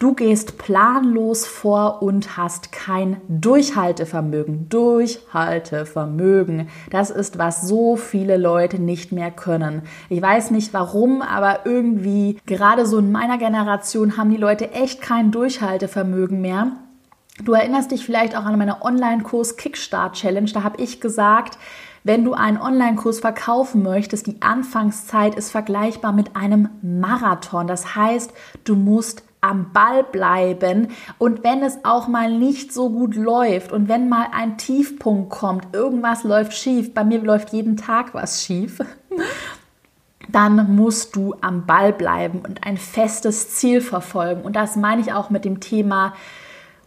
Du 0.02 0.14
gehst 0.14 0.58
planlos 0.58 1.46
vor 1.46 2.02
und 2.02 2.36
hast 2.36 2.72
kein 2.72 3.20
Durchhaltevermögen. 3.28 4.68
Durchhaltevermögen. 4.68 6.66
Das 6.90 7.10
ist, 7.10 7.38
was 7.38 7.68
so 7.68 7.94
viele 7.94 8.36
Leute 8.36 8.82
nicht 8.82 9.12
mehr 9.12 9.30
können. 9.30 9.82
Ich 10.08 10.20
weiß 10.20 10.50
nicht 10.50 10.74
warum, 10.74 11.22
aber 11.22 11.66
irgendwie, 11.66 12.40
gerade 12.46 12.84
so 12.84 12.98
in 12.98 13.12
meiner 13.12 13.38
Generation, 13.38 14.16
haben 14.16 14.30
die 14.30 14.38
Leute 14.38 14.72
echt 14.72 15.02
kein 15.02 15.30
Durchhaltevermögen 15.30 16.40
mehr. 16.40 16.72
Du 17.44 17.52
erinnerst 17.52 17.92
dich 17.92 18.04
vielleicht 18.04 18.36
auch 18.36 18.44
an 18.44 18.58
meine 18.58 18.82
Online-Kurs 18.82 19.56
Kickstart 19.56 20.16
Challenge. 20.16 20.50
Da 20.52 20.64
habe 20.64 20.82
ich 20.82 21.00
gesagt, 21.00 21.58
wenn 22.02 22.24
du 22.24 22.32
einen 22.32 22.60
Online-Kurs 22.60 23.20
verkaufen 23.20 23.84
möchtest, 23.84 24.26
die 24.26 24.42
Anfangszeit 24.42 25.36
ist 25.36 25.52
vergleichbar 25.52 26.12
mit 26.12 26.34
einem 26.34 26.70
Marathon. 26.82 27.68
Das 27.68 27.94
heißt, 27.94 28.32
du 28.64 28.74
musst 28.74 29.22
am 29.42 29.72
Ball 29.72 30.04
bleiben 30.04 30.88
und 31.18 31.44
wenn 31.44 31.62
es 31.62 31.84
auch 31.84 32.08
mal 32.08 32.32
nicht 32.32 32.72
so 32.72 32.88
gut 32.88 33.16
läuft 33.16 33.72
und 33.72 33.88
wenn 33.88 34.08
mal 34.08 34.28
ein 34.32 34.56
Tiefpunkt 34.56 35.30
kommt, 35.30 35.74
irgendwas 35.74 36.22
läuft 36.22 36.54
schief, 36.54 36.94
bei 36.94 37.04
mir 37.04 37.20
läuft 37.20 37.52
jeden 37.52 37.76
Tag 37.76 38.14
was 38.14 38.44
schief, 38.44 38.78
dann 40.30 40.76
musst 40.76 41.16
du 41.16 41.34
am 41.40 41.66
Ball 41.66 41.92
bleiben 41.92 42.38
und 42.38 42.64
ein 42.64 42.76
festes 42.76 43.56
Ziel 43.56 43.80
verfolgen. 43.80 44.42
Und 44.42 44.54
das 44.54 44.76
meine 44.76 45.02
ich 45.02 45.12
auch 45.12 45.28
mit 45.28 45.44
dem 45.44 45.58
Thema 45.58 46.14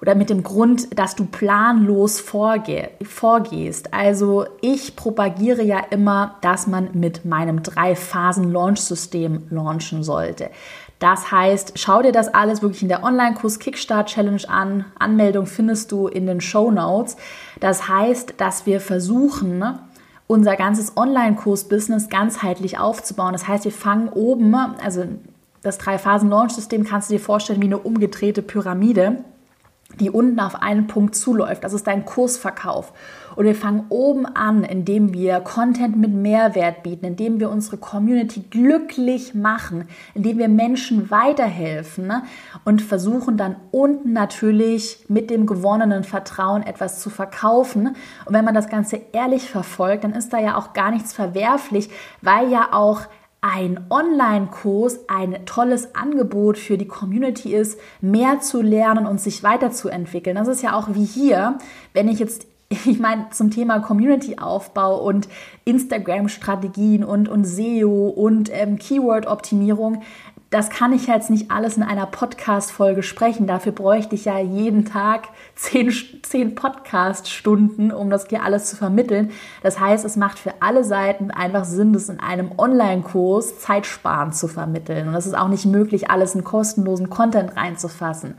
oder 0.02 0.16
mit 0.16 0.30
dem 0.30 0.44
Grund, 0.44 0.98
dass 0.98 1.16
du 1.16 1.26
planlos 1.26 2.20
vorge 2.20 2.92
vorgehst. 3.02 3.94
Also 3.94 4.46
ich 4.62 4.96
propagiere 4.96 5.64
ja 5.64 5.80
immer, 5.90 6.36
dass 6.42 6.68
man 6.68 6.90
mit 6.94 7.26
meinem 7.26 7.64
Drei-Phasen-Launch-System 7.64 9.48
launchen 9.50 10.04
sollte. 10.04 10.50
Das 11.00 11.32
heißt, 11.32 11.78
schau 11.78 12.02
dir 12.02 12.12
das 12.12 12.34
alles 12.34 12.62
wirklich 12.62 12.82
in 12.82 12.88
der 12.88 13.04
Online-Kurs 13.04 13.60
Kickstart 13.60 14.10
Challenge 14.10 14.42
an. 14.48 14.86
Anmeldung 14.98 15.46
findest 15.46 15.92
du 15.92 16.08
in 16.08 16.25
den 16.25 16.42
Show 16.42 16.72
Notes. 16.72 17.18
Das 17.60 17.90
heißt, 17.90 18.36
dass 18.38 18.66
wir 18.66 18.80
versuchen, 18.80 19.78
unser 20.28 20.56
ganzes 20.56 20.96
Online-Kurs-Business 20.98 22.10
ganzheitlich 22.10 22.80
aufzubauen. 22.80 23.34
Das 23.34 23.48
heißt, 23.48 23.66
wir 23.66 23.72
fangen 23.72 24.10
oben, 24.10 24.56
also 24.56 25.06
das 25.62 25.78
Drei-Phasen-Launch-System 25.78 26.84
kannst 26.86 27.10
du 27.10 27.16
dir 27.16 27.20
vorstellen 27.20 27.62
wie 27.62 27.66
eine 27.66 27.80
umgedrehte 27.80 28.42
Pyramide 28.42 29.24
die 30.00 30.10
unten 30.10 30.40
auf 30.40 30.62
einen 30.62 30.88
Punkt 30.88 31.16
zuläuft. 31.16 31.64
Das 31.64 31.74
ist 31.74 31.88
dein 31.88 32.06
Kursverkauf. 32.06 32.94
Und 33.36 33.46
wir 33.46 33.56
fangen 33.56 33.86
oben 33.90 34.25
an, 34.25 34.64
indem 34.64 35.14
wir 35.14 35.42
Content 35.42 35.98
mit 35.98 36.14
Mehrwert 36.14 36.84
bieten, 36.84 37.06
indem 37.06 37.40
wir 37.40 37.50
unsere 37.50 37.78
Community 37.78 38.46
glücklich 38.50 39.36
machen, 39.36 39.88
indem 40.14 40.38
wir 40.38 40.48
Menschen 40.48 41.12
weiterhelfen 41.12 42.08
ne? 42.08 42.24
und 42.64 42.82
versuchen 42.82 43.36
dann 43.36 43.58
unten 43.72 44.14
natürlich 44.14 45.06
mit 45.10 45.30
dem 45.30 45.46
gewonnenen 45.46 46.04
Vertrauen 46.04 46.64
etwas 46.64 47.02
zu 47.02 47.10
verkaufen. 47.10 47.96
Und 48.25 48.34
wenn 48.34 48.46
man 48.46 48.56
das 48.56 48.70
Ganze 48.70 49.02
ehrlich 49.12 49.50
verfolgt, 49.50 50.06
dann 50.06 50.14
ist 50.14 50.32
da 50.32 50.40
ja 50.40 50.56
auch 50.56 50.74
gar 50.74 50.92
nichts 50.92 51.12
verwerflich, 51.12 51.90
weil 52.22 52.50
ja 52.50 52.70
auch 52.72 53.02
ein 53.48 53.86
Online-Kurs 53.92 55.02
ein 55.08 55.46
tolles 55.46 55.94
Angebot 55.94 56.58
für 56.58 56.80
die 56.80 56.88
Community 56.88 57.54
ist, 57.54 57.80
mehr 58.02 58.40
zu 58.40 58.64
lernen 58.64 59.06
und 59.06 59.22
sich 59.22 59.44
weiterzuentwickeln. 59.44 60.36
Das 60.36 60.48
ist 60.48 60.64
ja 60.64 60.74
auch 60.74 60.88
wie 60.94 61.06
hier, 61.06 61.60
wenn 61.94 62.08
ich 62.08 62.18
jetzt 62.18 62.48
ich 62.86 63.00
meine, 63.00 63.30
zum 63.30 63.52
Thema 63.52 63.80
Community-Aufbau 63.80 65.00
und 65.00 65.28
Instagram-Strategien 65.66 67.04
und, 67.04 67.30
und 67.30 67.46
SEO 67.46 68.08
und 68.08 68.50
ähm, 68.52 68.80
Keyword-Optimierung, 68.80 70.02
das 70.56 70.70
kann 70.70 70.94
ich 70.94 71.08
jetzt 71.08 71.30
nicht 71.30 71.52
alles 71.52 71.76
in 71.76 71.84
einer 71.84 72.06
Podcast-Folge 72.06 73.04
sprechen. 73.04 73.46
Dafür 73.46 73.74
bräuchte 73.74 74.16
ich 74.16 74.24
ja 74.24 74.40
jeden 74.40 74.86
Tag 74.86 75.28
zehn, 75.56 75.94
zehn 76.24 76.56
Podcast-Stunden, 76.56 77.92
um 77.92 78.10
das 78.10 78.30
hier 78.30 78.42
alles 78.42 78.68
zu 78.68 78.78
vermitteln. 78.78 79.32
Das 79.64 79.82
heißt, 79.82 80.06
es 80.06 80.16
macht 80.16 80.40
für 80.40 80.54
alle 80.62 80.86
Seiten 80.86 81.30
einfach 81.30 81.66
Sinn, 81.66 81.92
das 81.92 82.08
in 82.08 82.22
einem 82.22 82.54
Online-Kurs 82.58 83.60
zeitsparend 83.60 84.34
zu 84.34 84.48
vermitteln. 84.48 85.10
Und 85.10 85.16
es 85.16 85.28
ist 85.28 85.38
auch 85.38 85.50
nicht 85.50 85.66
möglich, 85.66 86.10
alles 86.10 86.36
in 86.36 86.46
kostenlosen 86.46 87.10
Content 87.10 87.58
reinzufassen. 87.58 88.36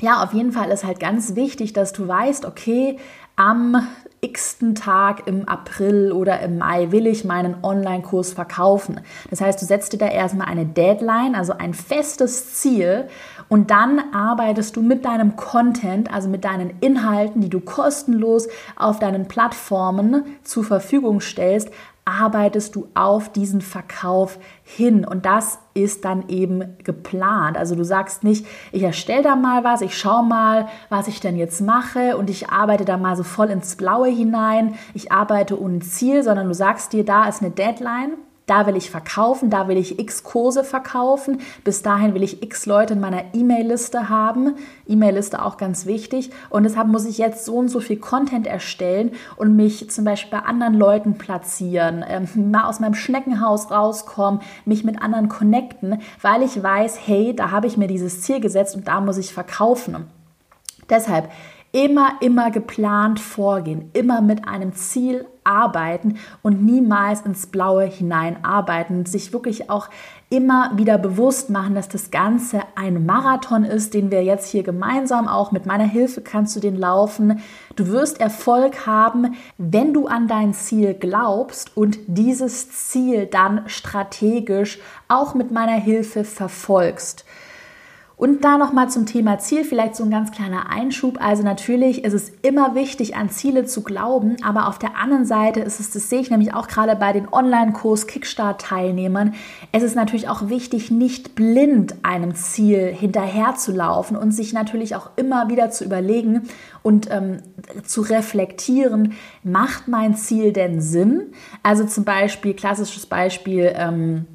Ja, 0.00 0.24
auf 0.24 0.32
jeden 0.32 0.50
Fall 0.50 0.72
ist 0.72 0.82
halt 0.82 0.98
ganz 0.98 1.36
wichtig, 1.36 1.74
dass 1.74 1.92
du 1.92 2.08
weißt, 2.08 2.44
okay, 2.44 2.98
am 3.36 3.86
x-ten 4.24 4.76
Tag 4.76 5.26
im 5.26 5.48
April 5.48 6.12
oder 6.12 6.38
im 6.40 6.58
Mai 6.58 6.92
will 6.92 7.08
ich 7.08 7.24
meinen 7.24 7.56
Online-Kurs 7.64 8.32
verkaufen. 8.32 9.00
Das 9.30 9.40
heißt, 9.40 9.60
du 9.60 9.66
setzt 9.66 9.92
dir 9.92 9.98
da 9.98 10.06
erstmal 10.06 10.46
eine 10.46 10.64
Deadline, 10.64 11.34
also 11.34 11.54
ein 11.58 11.74
festes 11.74 12.54
Ziel 12.54 13.08
und 13.48 13.72
dann 13.72 14.00
arbeitest 14.14 14.76
du 14.76 14.80
mit 14.80 15.04
deinem 15.04 15.34
Content, 15.34 16.14
also 16.14 16.28
mit 16.28 16.44
deinen 16.44 16.72
Inhalten, 16.80 17.40
die 17.40 17.50
du 17.50 17.58
kostenlos 17.58 18.46
auf 18.76 19.00
deinen 19.00 19.26
Plattformen 19.26 20.24
zur 20.44 20.62
Verfügung 20.62 21.20
stellst, 21.20 21.70
arbeitest 22.04 22.74
du 22.74 22.88
auf 22.94 23.30
diesen 23.30 23.60
Verkauf 23.60 24.38
hin. 24.64 25.04
Und 25.04 25.24
das 25.24 25.58
ist 25.74 26.04
dann 26.04 26.28
eben 26.28 26.76
geplant. 26.82 27.56
Also 27.56 27.74
du 27.74 27.84
sagst 27.84 28.24
nicht, 28.24 28.46
ich 28.72 28.82
erstelle 28.82 29.22
da 29.22 29.36
mal 29.36 29.62
was, 29.64 29.82
ich 29.82 29.96
schaue 29.96 30.24
mal, 30.24 30.68
was 30.88 31.08
ich 31.08 31.20
denn 31.20 31.36
jetzt 31.36 31.60
mache 31.60 32.16
und 32.16 32.28
ich 32.28 32.50
arbeite 32.50 32.84
da 32.84 32.96
mal 32.96 33.16
so 33.16 33.22
voll 33.22 33.50
ins 33.50 33.76
Blaue 33.76 34.08
hinein, 34.08 34.74
ich 34.94 35.12
arbeite 35.12 35.60
ohne 35.60 35.80
Ziel, 35.80 36.22
sondern 36.22 36.48
du 36.48 36.54
sagst 36.54 36.92
dir, 36.92 37.04
da 37.04 37.28
ist 37.28 37.40
eine 37.40 37.52
Deadline 37.52 38.14
da 38.46 38.66
will 38.66 38.76
ich 38.76 38.90
verkaufen, 38.90 39.50
da 39.50 39.68
will 39.68 39.76
ich 39.76 39.98
x 39.98 40.24
Kurse 40.24 40.64
verkaufen, 40.64 41.40
bis 41.64 41.82
dahin 41.82 42.14
will 42.14 42.22
ich 42.22 42.42
x 42.42 42.66
Leute 42.66 42.94
in 42.94 43.00
meiner 43.00 43.34
E-Mail-Liste 43.34 44.08
haben. 44.08 44.56
E-Mail-Liste 44.86 45.44
auch 45.44 45.56
ganz 45.56 45.86
wichtig. 45.86 46.30
Und 46.50 46.64
deshalb 46.64 46.88
muss 46.88 47.04
ich 47.04 47.18
jetzt 47.18 47.44
so 47.44 47.56
und 47.56 47.68
so 47.68 47.80
viel 47.80 47.98
Content 47.98 48.46
erstellen 48.46 49.12
und 49.36 49.54
mich 49.54 49.88
zum 49.90 50.04
Beispiel 50.04 50.38
bei 50.38 50.44
anderen 50.44 50.74
Leuten 50.74 51.18
platzieren, 51.18 52.04
ähm, 52.06 52.50
mal 52.50 52.68
aus 52.68 52.80
meinem 52.80 52.94
Schneckenhaus 52.94 53.70
rauskommen, 53.70 54.40
mich 54.64 54.84
mit 54.84 55.00
anderen 55.00 55.28
connecten, 55.28 56.00
weil 56.20 56.42
ich 56.42 56.60
weiß, 56.60 56.98
hey, 57.06 57.34
da 57.34 57.50
habe 57.50 57.68
ich 57.68 57.76
mir 57.76 57.86
dieses 57.86 58.22
Ziel 58.22 58.40
gesetzt 58.40 58.74
und 58.74 58.88
da 58.88 59.00
muss 59.00 59.18
ich 59.18 59.32
verkaufen. 59.32 60.08
Deshalb 60.90 61.30
immer, 61.72 62.18
immer 62.20 62.50
geplant 62.50 63.18
vorgehen, 63.18 63.90
immer 63.94 64.20
mit 64.20 64.46
einem 64.46 64.74
Ziel 64.74 65.26
arbeiten 65.44 66.18
und 66.42 66.62
niemals 66.62 67.22
ins 67.22 67.46
Blaue 67.46 67.84
hinein 67.84 68.44
arbeiten 68.44 68.98
und 68.98 69.08
sich 69.08 69.32
wirklich 69.32 69.70
auch 69.70 69.88
immer 70.30 70.70
wieder 70.76 70.98
bewusst 70.98 71.50
machen, 71.50 71.74
dass 71.74 71.88
das 71.88 72.10
Ganze 72.10 72.60
ein 72.74 73.04
Marathon 73.04 73.64
ist, 73.64 73.92
den 73.94 74.10
wir 74.10 74.22
jetzt 74.22 74.48
hier 74.48 74.62
gemeinsam 74.62 75.28
auch 75.28 75.50
mit 75.50 75.66
meiner 75.66 75.84
Hilfe 75.84 76.20
kannst 76.20 76.54
du 76.54 76.60
den 76.60 76.76
laufen. 76.76 77.40
Du 77.74 77.88
wirst 77.88 78.20
Erfolg 78.20 78.86
haben, 78.86 79.34
wenn 79.58 79.92
du 79.92 80.06
an 80.06 80.28
dein 80.28 80.54
Ziel 80.54 80.94
glaubst 80.94 81.76
und 81.76 81.98
dieses 82.06 82.70
Ziel 82.70 83.26
dann 83.26 83.62
strategisch 83.66 84.78
auch 85.08 85.34
mit 85.34 85.50
meiner 85.50 85.72
Hilfe 85.72 86.24
verfolgst. 86.24 87.24
Und 88.22 88.44
da 88.44 88.56
nochmal 88.56 88.88
zum 88.88 89.04
Thema 89.04 89.40
Ziel, 89.40 89.64
vielleicht 89.64 89.96
so 89.96 90.04
ein 90.04 90.10
ganz 90.12 90.30
kleiner 90.30 90.70
Einschub. 90.70 91.18
Also 91.20 91.42
natürlich 91.42 92.04
ist 92.04 92.12
es 92.12 92.30
immer 92.42 92.76
wichtig, 92.76 93.16
an 93.16 93.30
Ziele 93.30 93.64
zu 93.64 93.82
glauben, 93.82 94.36
aber 94.44 94.68
auf 94.68 94.78
der 94.78 94.96
anderen 94.96 95.24
Seite 95.24 95.58
ist 95.58 95.80
es, 95.80 95.90
das 95.90 96.08
sehe 96.08 96.20
ich 96.20 96.30
nämlich 96.30 96.54
auch 96.54 96.68
gerade 96.68 96.94
bei 96.94 97.12
den 97.12 97.28
Online-Kurs 97.28 98.06
Kickstart-Teilnehmern, 98.06 99.34
es 99.72 99.82
ist 99.82 99.96
natürlich 99.96 100.28
auch 100.28 100.48
wichtig, 100.48 100.92
nicht 100.92 101.34
blind 101.34 101.96
einem 102.04 102.36
Ziel 102.36 102.94
hinterherzulaufen 102.94 104.16
und 104.16 104.30
sich 104.30 104.52
natürlich 104.52 104.94
auch 104.94 105.10
immer 105.16 105.48
wieder 105.48 105.72
zu 105.72 105.84
überlegen 105.84 106.42
und 106.84 107.10
ähm, 107.10 107.38
zu 107.84 108.02
reflektieren, 108.02 109.14
macht 109.42 109.88
mein 109.88 110.14
Ziel 110.14 110.52
denn 110.52 110.80
Sinn? 110.80 111.32
Also 111.64 111.86
zum 111.86 112.04
Beispiel, 112.04 112.54
klassisches 112.54 113.04
Beispiel, 113.04 113.72
ähm, 113.74 114.26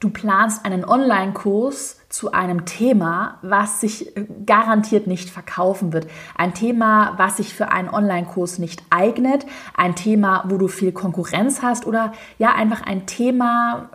du 0.00 0.10
planst 0.10 0.64
einen 0.64 0.84
Online-Kurs 0.84 1.98
zu 2.08 2.32
einem 2.32 2.64
Thema, 2.64 3.38
was 3.42 3.80
sich 3.80 4.16
äh, 4.16 4.26
garantiert 4.44 5.06
nicht 5.06 5.30
verkaufen 5.30 5.92
wird. 5.92 6.06
Ein 6.36 6.54
Thema, 6.54 7.14
was 7.16 7.38
sich 7.38 7.54
für 7.54 7.70
einen 7.70 7.88
Online-Kurs 7.88 8.58
nicht 8.58 8.82
eignet. 8.90 9.46
Ein 9.74 9.96
Thema, 9.96 10.44
wo 10.48 10.58
du 10.58 10.68
viel 10.68 10.92
Konkurrenz 10.92 11.62
hast 11.62 11.86
oder 11.86 12.12
ja, 12.38 12.54
einfach 12.54 12.82
ein 12.82 13.06
Thema, 13.06 13.90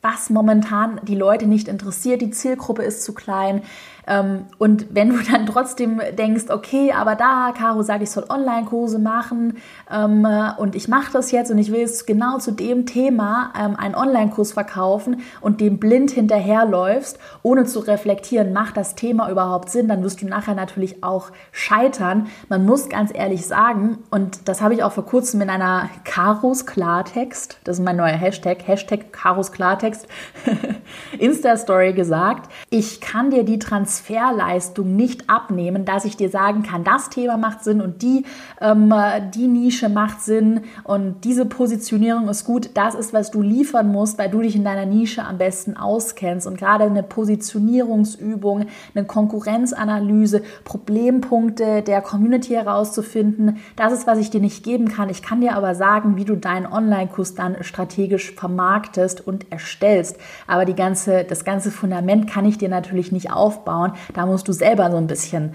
was 0.00 0.30
momentan 0.30 1.00
die 1.02 1.16
Leute 1.16 1.46
nicht 1.46 1.68
interessiert. 1.68 2.20
Die 2.20 2.30
Zielgruppe 2.30 2.82
ist 2.82 3.04
zu 3.04 3.14
klein. 3.14 3.62
Ähm, 4.08 4.46
und 4.56 4.86
wenn 4.94 5.10
du 5.10 5.16
dann 5.30 5.46
trotzdem 5.46 6.00
denkst, 6.16 6.44
okay, 6.48 6.92
aber 6.92 7.14
da, 7.14 7.52
Caro 7.56 7.82
sagt, 7.82 8.02
ich 8.02 8.10
soll 8.10 8.24
Online-Kurse 8.28 8.98
machen 8.98 9.58
ähm, 9.92 10.26
und 10.56 10.74
ich 10.74 10.88
mache 10.88 11.12
das 11.12 11.30
jetzt 11.30 11.50
und 11.50 11.58
ich 11.58 11.70
will 11.70 11.80
jetzt 11.80 12.06
genau 12.06 12.38
zu 12.38 12.52
dem 12.52 12.86
Thema 12.86 13.52
ähm, 13.58 13.76
einen 13.76 13.94
Online-Kurs 13.94 14.52
verkaufen 14.52 15.20
und 15.40 15.60
dem 15.60 15.78
blind 15.78 16.10
hinterherläufst, 16.10 17.18
ohne 17.42 17.64
zu 17.66 17.80
reflektieren, 17.80 18.52
macht 18.52 18.76
das 18.76 18.94
Thema 18.94 19.30
überhaupt 19.30 19.70
Sinn, 19.70 19.88
dann 19.88 20.02
wirst 20.02 20.22
du 20.22 20.26
nachher 20.26 20.54
natürlich 20.54 21.04
auch 21.04 21.30
scheitern. 21.52 22.28
Man 22.48 22.64
muss 22.64 22.88
ganz 22.88 23.10
ehrlich 23.14 23.46
sagen, 23.46 23.98
und 24.10 24.48
das 24.48 24.62
habe 24.62 24.74
ich 24.74 24.82
auch 24.82 24.92
vor 24.92 25.04
kurzem 25.04 25.42
in 25.42 25.50
einer 25.50 25.90
Karos 26.04 26.64
Klartext, 26.64 27.58
das 27.64 27.78
ist 27.78 27.84
mein 27.84 27.96
neuer 27.96 28.16
Hashtag, 28.16 28.66
Hashtag 28.66 29.12
Karos 29.12 29.52
Klartext, 29.52 30.06
Insta-Story 31.18 31.92
gesagt, 31.92 32.50
ich 32.70 33.00
kann 33.00 33.30
dir 33.30 33.44
die 33.44 33.58
Transparenz 33.58 33.97
Transferleistung 33.98 34.94
nicht 34.94 35.28
abnehmen, 35.28 35.84
dass 35.84 36.04
ich 36.04 36.16
dir 36.16 36.30
sagen 36.30 36.62
kann, 36.62 36.84
das 36.84 37.10
Thema 37.10 37.36
macht 37.36 37.64
Sinn 37.64 37.80
und 37.80 38.02
die, 38.02 38.24
ähm, 38.60 38.92
die 39.34 39.46
Nische 39.46 39.88
macht 39.88 40.20
Sinn 40.20 40.62
und 40.84 41.24
diese 41.24 41.46
Positionierung 41.46 42.28
ist 42.28 42.44
gut. 42.44 42.70
Das 42.74 42.94
ist, 42.94 43.12
was 43.12 43.30
du 43.30 43.42
liefern 43.42 43.90
musst, 43.90 44.18
weil 44.18 44.30
du 44.30 44.40
dich 44.40 44.54
in 44.56 44.64
deiner 44.64 44.86
Nische 44.86 45.24
am 45.24 45.38
besten 45.38 45.76
auskennst. 45.76 46.46
Und 46.46 46.58
gerade 46.58 46.84
eine 46.84 47.02
Positionierungsübung, 47.02 48.66
eine 48.94 49.04
Konkurrenzanalyse, 49.04 50.42
Problempunkte 50.64 51.82
der 51.82 52.00
Community 52.00 52.54
herauszufinden, 52.54 53.58
das 53.76 53.92
ist, 53.92 54.06
was 54.06 54.18
ich 54.18 54.30
dir 54.30 54.40
nicht 54.40 54.62
geben 54.62 54.88
kann. 54.88 55.08
Ich 55.08 55.22
kann 55.22 55.40
dir 55.40 55.54
aber 55.54 55.74
sagen, 55.74 56.16
wie 56.16 56.24
du 56.24 56.36
deinen 56.36 56.66
Online-Kurs 56.66 57.34
dann 57.34 57.56
strategisch 57.62 58.32
vermarktest 58.32 59.26
und 59.26 59.50
erstellst. 59.50 60.18
Aber 60.46 60.64
die 60.64 60.74
ganze, 60.74 61.24
das 61.24 61.44
ganze 61.44 61.70
Fundament 61.70 62.30
kann 62.30 62.44
ich 62.44 62.58
dir 62.58 62.68
natürlich 62.68 63.12
nicht 63.12 63.32
aufbauen 63.32 63.77
aufbauen. 63.78 63.92
Da 64.14 64.26
musst 64.26 64.48
du 64.48 64.52
selber 64.52 64.90
so 64.90 64.96
ein 64.96 65.06
bisschen 65.06 65.54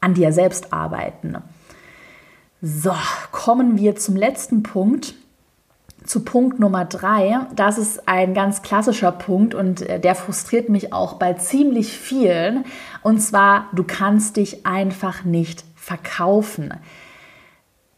an 0.00 0.14
dir 0.14 0.32
selbst 0.32 0.72
arbeiten. 0.72 1.36
So, 2.60 2.94
kommen 3.30 3.78
wir 3.78 3.96
zum 3.96 4.16
letzten 4.16 4.62
Punkt. 4.62 5.14
Zu 6.04 6.24
Punkt 6.24 6.58
Nummer 6.58 6.84
drei, 6.84 7.38
das 7.54 7.78
ist 7.78 8.08
ein 8.08 8.34
ganz 8.34 8.62
klassischer 8.62 9.12
Punkt 9.12 9.54
und 9.54 9.82
äh, 9.82 10.00
der 10.00 10.16
frustriert 10.16 10.68
mich 10.68 10.92
auch 10.92 11.12
bei 11.12 11.34
ziemlich 11.34 11.96
vielen. 11.96 12.64
Und 13.02 13.20
zwar, 13.20 13.68
du 13.72 13.84
kannst 13.84 14.36
dich 14.36 14.66
einfach 14.66 15.22
nicht 15.22 15.62
verkaufen. 15.76 16.74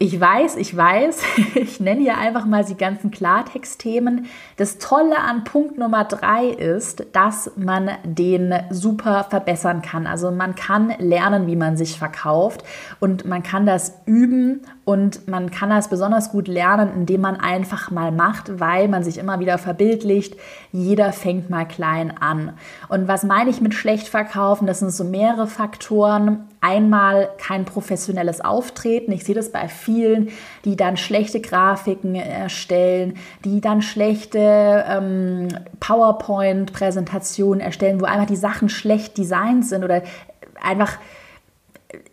Ich 0.04 0.20
weiß, 0.20 0.56
ich 0.56 0.76
weiß, 0.76 1.22
ich 1.54 1.80
nenne 1.80 2.02
hier 2.02 2.18
einfach 2.18 2.44
mal 2.44 2.62
die 2.62 2.76
ganzen 2.76 3.10
Klartextthemen. 3.10 4.26
Das 4.58 4.76
Tolle 4.76 5.16
an 5.18 5.44
Punkt 5.44 5.78
Nummer 5.78 6.04
drei 6.04 6.48
ist, 6.48 7.06
dass 7.12 7.52
man 7.56 7.88
den 8.04 8.52
super 8.68 9.24
verbessern 9.30 9.80
kann. 9.80 10.06
Also 10.06 10.30
man 10.30 10.56
kann 10.56 10.92
lernen, 10.98 11.46
wie 11.46 11.56
man 11.56 11.78
sich 11.78 11.98
verkauft 11.98 12.64
und 13.00 13.24
man 13.24 13.42
kann 13.42 13.64
das 13.64 13.94
üben 14.04 14.60
und 14.84 15.26
man 15.26 15.50
kann 15.50 15.70
das 15.70 15.88
besonders 15.88 16.30
gut 16.30 16.48
lernen, 16.48 16.90
indem 16.94 17.22
man 17.22 17.36
einfach 17.36 17.90
mal 17.90 18.12
macht, 18.12 18.60
weil 18.60 18.88
man 18.88 19.02
sich 19.02 19.16
immer 19.16 19.40
wieder 19.40 19.56
verbildlicht. 19.56 20.36
Jeder 20.70 21.14
fängt 21.14 21.48
mal 21.48 21.66
klein 21.66 22.14
an. 22.20 22.52
Und 22.90 23.08
was 23.08 23.22
meine 23.24 23.48
ich 23.48 23.62
mit 23.62 23.72
schlecht 23.72 24.08
verkaufen? 24.08 24.66
Das 24.66 24.80
sind 24.80 24.90
so 24.90 25.04
mehrere 25.04 25.46
Faktoren. 25.46 26.44
Einmal 26.66 27.28
kein 27.36 27.66
professionelles 27.66 28.40
Auftreten. 28.40 29.12
Ich 29.12 29.24
sehe 29.24 29.34
das 29.34 29.52
bei 29.52 29.68
vielen, 29.68 30.30
die 30.64 30.76
dann 30.76 30.96
schlechte 30.96 31.42
Grafiken 31.42 32.14
erstellen, 32.14 33.18
die 33.44 33.60
dann 33.60 33.82
schlechte 33.82 34.82
ähm, 34.88 35.48
PowerPoint-Präsentationen 35.80 37.60
erstellen, 37.60 38.00
wo 38.00 38.06
einfach 38.06 38.24
die 38.24 38.36
Sachen 38.36 38.70
schlecht 38.70 39.18
designt 39.18 39.66
sind 39.66 39.84
oder 39.84 40.04
einfach 40.58 40.98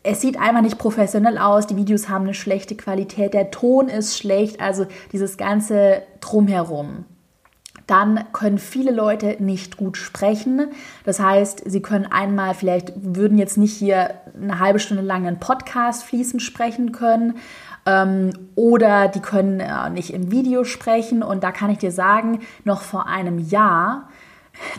es 0.04 0.20
sieht 0.20 0.38
einfach 0.38 0.62
nicht 0.62 0.78
professionell 0.78 1.38
aus, 1.38 1.66
die 1.66 1.78
Videos 1.78 2.10
haben 2.10 2.26
eine 2.26 2.34
schlechte 2.34 2.76
Qualität, 2.76 3.34
der 3.34 3.52
Ton 3.52 3.88
ist 3.88 4.18
schlecht, 4.18 4.60
also 4.60 4.86
dieses 5.14 5.38
ganze 5.38 6.04
drumherum. 6.20 7.06
Dann 7.88 8.26
können 8.34 8.58
viele 8.58 8.91
Leute 8.91 9.38
nicht 9.39 9.78
gut 9.78 9.98
sprechen. 9.98 10.67
Das 11.04 11.20
heißt, 11.20 11.63
sie 11.65 11.82
können 11.82 12.06
einmal 12.06 12.54
vielleicht, 12.54 12.94
würden 12.96 13.38
jetzt 13.38 13.58
nicht 13.58 13.74
hier 13.74 14.15
eine 14.39 14.60
halbe 14.60 14.80
Stunde 14.80 15.04
lang 15.04 15.28
einen 15.28 15.39
Podcast 15.39 16.04
fließend 16.04 16.41
sprechen 16.41 16.91
können. 16.91 17.36
Ähm, 17.86 18.32
oder 18.56 19.08
die 19.08 19.22
können 19.22 19.60
äh, 19.60 19.89
nicht 19.89 20.13
im 20.13 20.32
Video 20.32 20.63
sprechen. 20.63 21.24
Und 21.24 21.44
da 21.44 21.52
kann 21.52 21.70
ich 21.70 21.80
dir 21.80 21.91
sagen, 21.91 22.41
noch 22.63 22.82
vor 22.82 23.08
einem 23.08 23.39
Jahr 23.39 24.10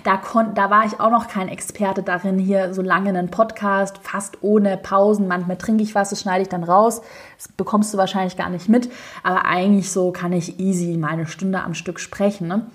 da, 0.05 0.17
kon, 0.17 0.55
da 0.55 0.71
war 0.71 0.85
ich 0.87 1.01
auch 1.01 1.11
noch 1.11 1.29
kein 1.29 1.49
Experte 1.49 2.03
darin, 2.03 2.39
hier 2.39 2.75
so 2.75 2.83
lange 2.83 3.11
einen 3.11 3.31
Podcast, 3.31 3.99
fast 4.03 4.43
ohne 4.43 4.77
Pausen. 4.77 5.29
Manchmal 5.29 5.57
trinke 5.57 5.83
ich 5.83 5.95
was, 5.95 6.11
das 6.11 6.21
schneide 6.21 6.43
ich 6.43 6.49
dann 6.49 6.65
raus. 6.65 7.03
Das 7.37 7.49
bekommst 7.49 7.93
du 7.93 7.99
wahrscheinlich 7.99 8.37
gar 8.37 8.51
nicht 8.51 8.69
mit. 8.69 8.91
Aber 9.23 9.45
eigentlich 9.45 9.91
so 9.91 10.13
kann 10.13 10.33
ich 10.33 10.59
easy 10.61 10.97
mal 10.97 11.09
eine 11.09 11.27
Stunde 11.27 11.63
am 11.63 11.75
Stück 11.75 12.01
sprechen. 12.01 12.49
Ne? 12.49 12.67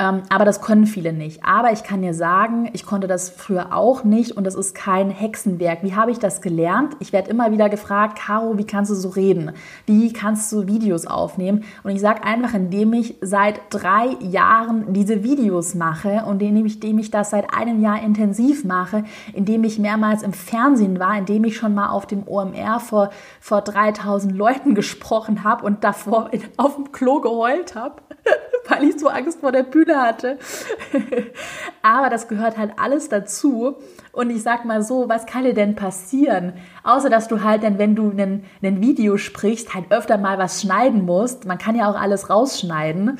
Ähm, 0.00 0.22
aber 0.28 0.44
das 0.44 0.60
können 0.60 0.86
viele 0.86 1.12
nicht. 1.12 1.44
Aber 1.44 1.72
ich 1.72 1.82
kann 1.82 2.02
dir 2.02 2.14
sagen, 2.14 2.70
ich 2.72 2.86
konnte 2.86 3.08
das 3.08 3.30
früher 3.30 3.74
auch 3.74 4.04
nicht 4.04 4.36
und 4.36 4.44
das 4.44 4.54
ist 4.54 4.72
kein 4.72 5.10
Hexenwerk. 5.10 5.82
Wie 5.82 5.96
habe 5.96 6.12
ich 6.12 6.20
das 6.20 6.40
gelernt? 6.40 6.94
Ich 7.00 7.12
werde 7.12 7.30
immer 7.30 7.50
wieder 7.50 7.68
gefragt, 7.68 8.16
Caro, 8.16 8.56
wie 8.58 8.64
kannst 8.64 8.92
du 8.92 8.94
so 8.94 9.08
reden? 9.08 9.50
Wie 9.86 10.12
kannst 10.12 10.52
du 10.52 10.68
Videos 10.68 11.06
aufnehmen? 11.06 11.64
Und 11.82 11.90
ich 11.90 12.00
sage 12.00 12.22
einfach, 12.22 12.54
indem 12.54 12.92
ich 12.92 13.16
seit 13.22 13.60
drei 13.70 14.16
Jahren 14.20 14.92
diese 14.92 15.24
Videos 15.24 15.74
mache 15.74 16.22
und 16.26 16.40
indem 16.42 16.66
ich, 16.66 16.76
indem 16.76 17.00
ich 17.00 17.10
das 17.10 17.30
seit 17.30 17.52
einem 17.52 17.82
Jahr 17.82 18.00
intensiv 18.00 18.64
mache, 18.64 19.02
indem 19.34 19.64
ich 19.64 19.80
mehrmals 19.80 20.22
im 20.22 20.32
Fernsehen 20.32 21.00
war, 21.00 21.18
indem 21.18 21.42
ich 21.42 21.56
schon 21.56 21.74
mal 21.74 21.88
auf 21.88 22.06
dem 22.06 22.22
OMR 22.28 22.78
vor, 22.78 23.10
vor 23.40 23.62
3000 23.62 24.32
Leuten 24.32 24.74
gesprochen 24.76 25.42
habe 25.42 25.66
und 25.66 25.82
davor 25.82 26.30
auf 26.56 26.76
dem 26.76 26.92
Klo 26.92 27.20
geheult 27.20 27.74
habe 27.74 27.96
weil 28.68 28.84
ich 28.84 28.98
so 28.98 29.08
Angst 29.08 29.40
vor 29.40 29.52
der 29.52 29.62
Bühne 29.62 30.00
hatte. 30.00 30.38
Aber 31.82 32.10
das 32.10 32.28
gehört 32.28 32.56
halt 32.56 32.72
alles 32.76 33.08
dazu. 33.08 33.76
Und 34.12 34.30
ich 34.30 34.42
sag 34.42 34.64
mal 34.64 34.82
so, 34.82 35.08
was 35.08 35.26
kann 35.26 35.44
dir 35.44 35.54
denn 35.54 35.76
passieren? 35.76 36.54
Außer, 36.82 37.10
dass 37.10 37.28
du 37.28 37.42
halt 37.42 37.62
dann, 37.62 37.78
wenn 37.78 37.94
du 37.94 38.10
ein 38.10 38.42
Video 38.62 39.16
sprichst, 39.16 39.74
halt 39.74 39.90
öfter 39.90 40.18
mal 40.18 40.38
was 40.38 40.62
schneiden 40.62 41.04
musst. 41.04 41.46
Man 41.46 41.58
kann 41.58 41.76
ja 41.76 41.90
auch 41.90 42.00
alles 42.00 42.30
rausschneiden. 42.30 43.18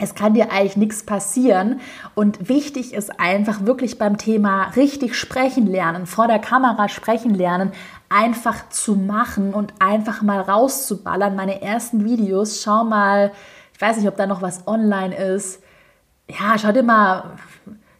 Es 0.00 0.14
kann 0.14 0.34
dir 0.34 0.52
eigentlich 0.52 0.76
nichts 0.76 1.02
passieren. 1.02 1.80
Und 2.14 2.48
wichtig 2.48 2.94
ist 2.94 3.18
einfach 3.18 3.66
wirklich 3.66 3.98
beim 3.98 4.16
Thema 4.16 4.68
richtig 4.76 5.16
sprechen 5.16 5.66
lernen, 5.66 6.06
vor 6.06 6.28
der 6.28 6.38
Kamera 6.38 6.88
sprechen 6.88 7.34
lernen, 7.34 7.72
einfach 8.08 8.68
zu 8.68 8.94
machen 8.94 9.52
und 9.52 9.74
einfach 9.80 10.22
mal 10.22 10.40
rauszuballern. 10.40 11.34
Meine 11.34 11.62
ersten 11.62 12.04
Videos, 12.04 12.62
schau 12.62 12.84
mal, 12.84 13.32
ich 13.78 13.82
weiß 13.82 13.98
nicht, 13.98 14.08
ob 14.08 14.16
da 14.16 14.26
noch 14.26 14.42
was 14.42 14.66
online 14.66 15.14
ist. 15.14 15.62
Ja, 16.28 16.58
schau 16.58 16.72
dir 16.72 16.82
mal, 16.82 17.36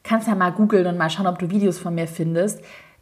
kannst 0.02 0.26
ja 0.26 0.34
mal 0.34 0.50
googeln 0.50 0.88
und 0.88 0.98
mal 0.98 1.08
schauen, 1.08 1.28
ob 1.28 1.38
du 1.38 1.50
Videos 1.50 1.78
von 1.78 1.94
mir 1.94 2.08
findest. 2.08 2.60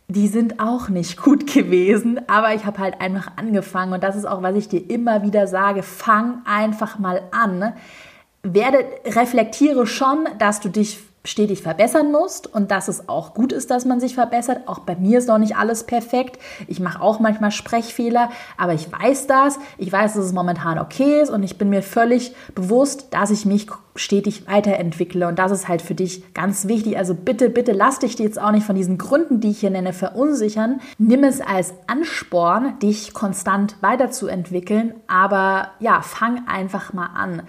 Die 0.08 0.28
sind 0.28 0.60
auch 0.60 0.90
nicht 0.90 1.16
gut 1.22 1.50
gewesen, 1.50 2.20
aber 2.28 2.52
ich 2.52 2.66
habe 2.66 2.78
halt 2.78 3.00
einfach 3.00 3.32
angefangen 3.36 3.94
und 3.94 4.02
das 4.02 4.14
ist 4.14 4.26
auch, 4.26 4.42
was 4.42 4.56
ich 4.56 4.68
dir 4.68 4.90
immer 4.90 5.22
wieder 5.22 5.46
sage. 5.46 5.82
Fang 5.82 6.42
einfach 6.44 6.98
mal 6.98 7.22
an. 7.30 7.72
Werde, 8.42 8.84
reflektiere 9.06 9.86
schon, 9.86 10.28
dass 10.38 10.60
du 10.60 10.68
dich 10.68 11.00
stetig 11.26 11.62
verbessern 11.62 12.10
musst 12.10 12.52
und 12.52 12.70
dass 12.70 12.88
es 12.88 13.08
auch 13.08 13.34
gut 13.34 13.52
ist, 13.52 13.70
dass 13.70 13.84
man 13.84 14.00
sich 14.00 14.14
verbessert. 14.14 14.60
Auch 14.66 14.80
bei 14.80 14.96
mir 14.96 15.18
ist 15.18 15.28
noch 15.28 15.38
nicht 15.38 15.56
alles 15.56 15.84
perfekt. 15.84 16.38
Ich 16.68 16.80
mache 16.80 17.02
auch 17.02 17.20
manchmal 17.20 17.50
Sprechfehler, 17.50 18.30
aber 18.56 18.74
ich 18.74 18.90
weiß 18.90 19.26
das. 19.26 19.58
Ich 19.76 19.92
weiß, 19.92 20.14
dass 20.14 20.24
es 20.24 20.32
momentan 20.32 20.78
okay 20.78 21.20
ist 21.20 21.30
und 21.30 21.42
ich 21.42 21.58
bin 21.58 21.68
mir 21.68 21.82
völlig 21.82 22.34
bewusst, 22.54 23.08
dass 23.10 23.30
ich 23.30 23.44
mich 23.44 23.66
stetig 23.96 24.46
weiterentwickle 24.46 25.26
und 25.26 25.38
das 25.38 25.50
ist 25.50 25.68
halt 25.68 25.82
für 25.82 25.94
dich 25.94 26.34
ganz 26.34 26.68
wichtig. 26.68 26.98
Also 26.98 27.14
bitte, 27.14 27.50
bitte 27.50 27.72
lass 27.72 27.98
dich 27.98 28.18
jetzt 28.18 28.40
auch 28.40 28.52
nicht 28.52 28.66
von 28.66 28.76
diesen 28.76 28.98
Gründen, 28.98 29.40
die 29.40 29.50
ich 29.50 29.60
hier 29.60 29.70
nenne, 29.70 29.92
verunsichern. 29.92 30.80
Nimm 30.98 31.24
es 31.24 31.40
als 31.40 31.74
Ansporn, 31.86 32.78
dich 32.78 33.14
konstant 33.14 33.76
weiterzuentwickeln, 33.80 34.94
aber 35.06 35.70
ja, 35.80 36.02
fang 36.02 36.46
einfach 36.46 36.92
mal 36.92 37.10
an. 37.14 37.42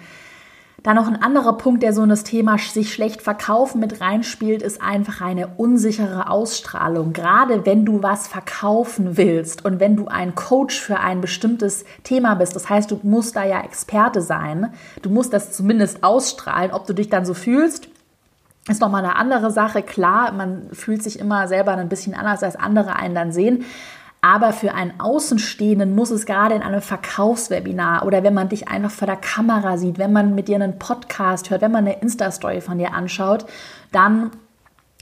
Dann 0.88 0.96
noch 0.96 1.10
ein 1.10 1.22
anderer 1.22 1.58
Punkt, 1.58 1.84
der 1.84 1.92
so 1.92 2.04
in 2.04 2.08
das 2.08 2.24
Thema 2.24 2.58
sich 2.58 2.94
schlecht 2.94 3.22
verkaufen 3.22 3.82
mit 3.82 4.00
reinspielt, 4.00 4.62
ist 4.62 4.82
einfach 4.82 5.20
eine 5.20 5.50
unsichere 5.58 6.30
Ausstrahlung. 6.30 7.12
Gerade 7.12 7.66
wenn 7.66 7.84
du 7.84 8.04
was 8.04 8.30
verkaufen 8.30 9.18
willst 9.18 9.66
und 9.66 9.82
wenn 9.82 9.98
du 9.98 10.08
ein 10.08 10.34
Coach 10.34 10.80
für 10.80 11.02
ein 11.02 11.20
bestimmtes 11.20 11.84
Thema 12.06 12.36
bist, 12.36 12.56
das 12.56 12.70
heißt, 12.70 12.90
du 12.90 13.02
musst 13.04 13.36
da 13.36 13.44
ja 13.44 13.60
Experte 13.64 14.22
sein, 14.22 14.72
du 15.02 15.10
musst 15.10 15.34
das 15.34 15.52
zumindest 15.52 16.06
ausstrahlen, 16.06 16.72
ob 16.72 16.88
du 16.88 16.94
dich 16.94 17.10
dann 17.10 17.26
so 17.26 17.34
fühlst, 17.34 17.90
ist 18.70 18.80
nochmal 18.80 19.04
eine 19.04 19.18
andere 19.18 19.52
Sache. 19.52 19.82
Klar, 19.82 20.32
man 20.32 20.70
fühlt 20.72 21.04
sich 21.04 21.20
immer 21.20 21.50
selber 21.50 21.74
ein 21.74 21.90
bisschen 21.90 22.14
anders, 22.14 22.44
als 22.44 22.56
andere 22.56 22.96
einen 22.96 23.14
dann 23.14 23.34
sehen. 23.34 23.66
Aber 24.28 24.52
für 24.52 24.74
einen 24.74 25.00
Außenstehenden 25.00 25.96
muss 25.96 26.12
es 26.12 26.26
gerade 26.26 26.54
in 26.54 26.62
einem 26.62 26.82
Verkaufswebinar 26.82 28.06
oder 28.06 28.24
wenn 28.24 28.34
man 28.34 28.50
dich 28.50 28.68
einfach 28.68 28.92
vor 28.92 29.06
der 29.06 29.16
Kamera 29.16 29.78
sieht, 29.78 29.98
wenn 30.00 30.12
man 30.12 30.36
mit 30.36 30.50
dir 30.50 30.56
einen 30.56 30.80
Podcast 30.80 31.50
hört, 31.50 31.62
wenn 31.62 31.72
man 31.72 31.86
eine 31.86 32.02
Insta-Story 32.02 32.60
von 32.60 32.78
dir 32.78 32.94
anschaut, 32.94 33.46
dann 33.94 34.32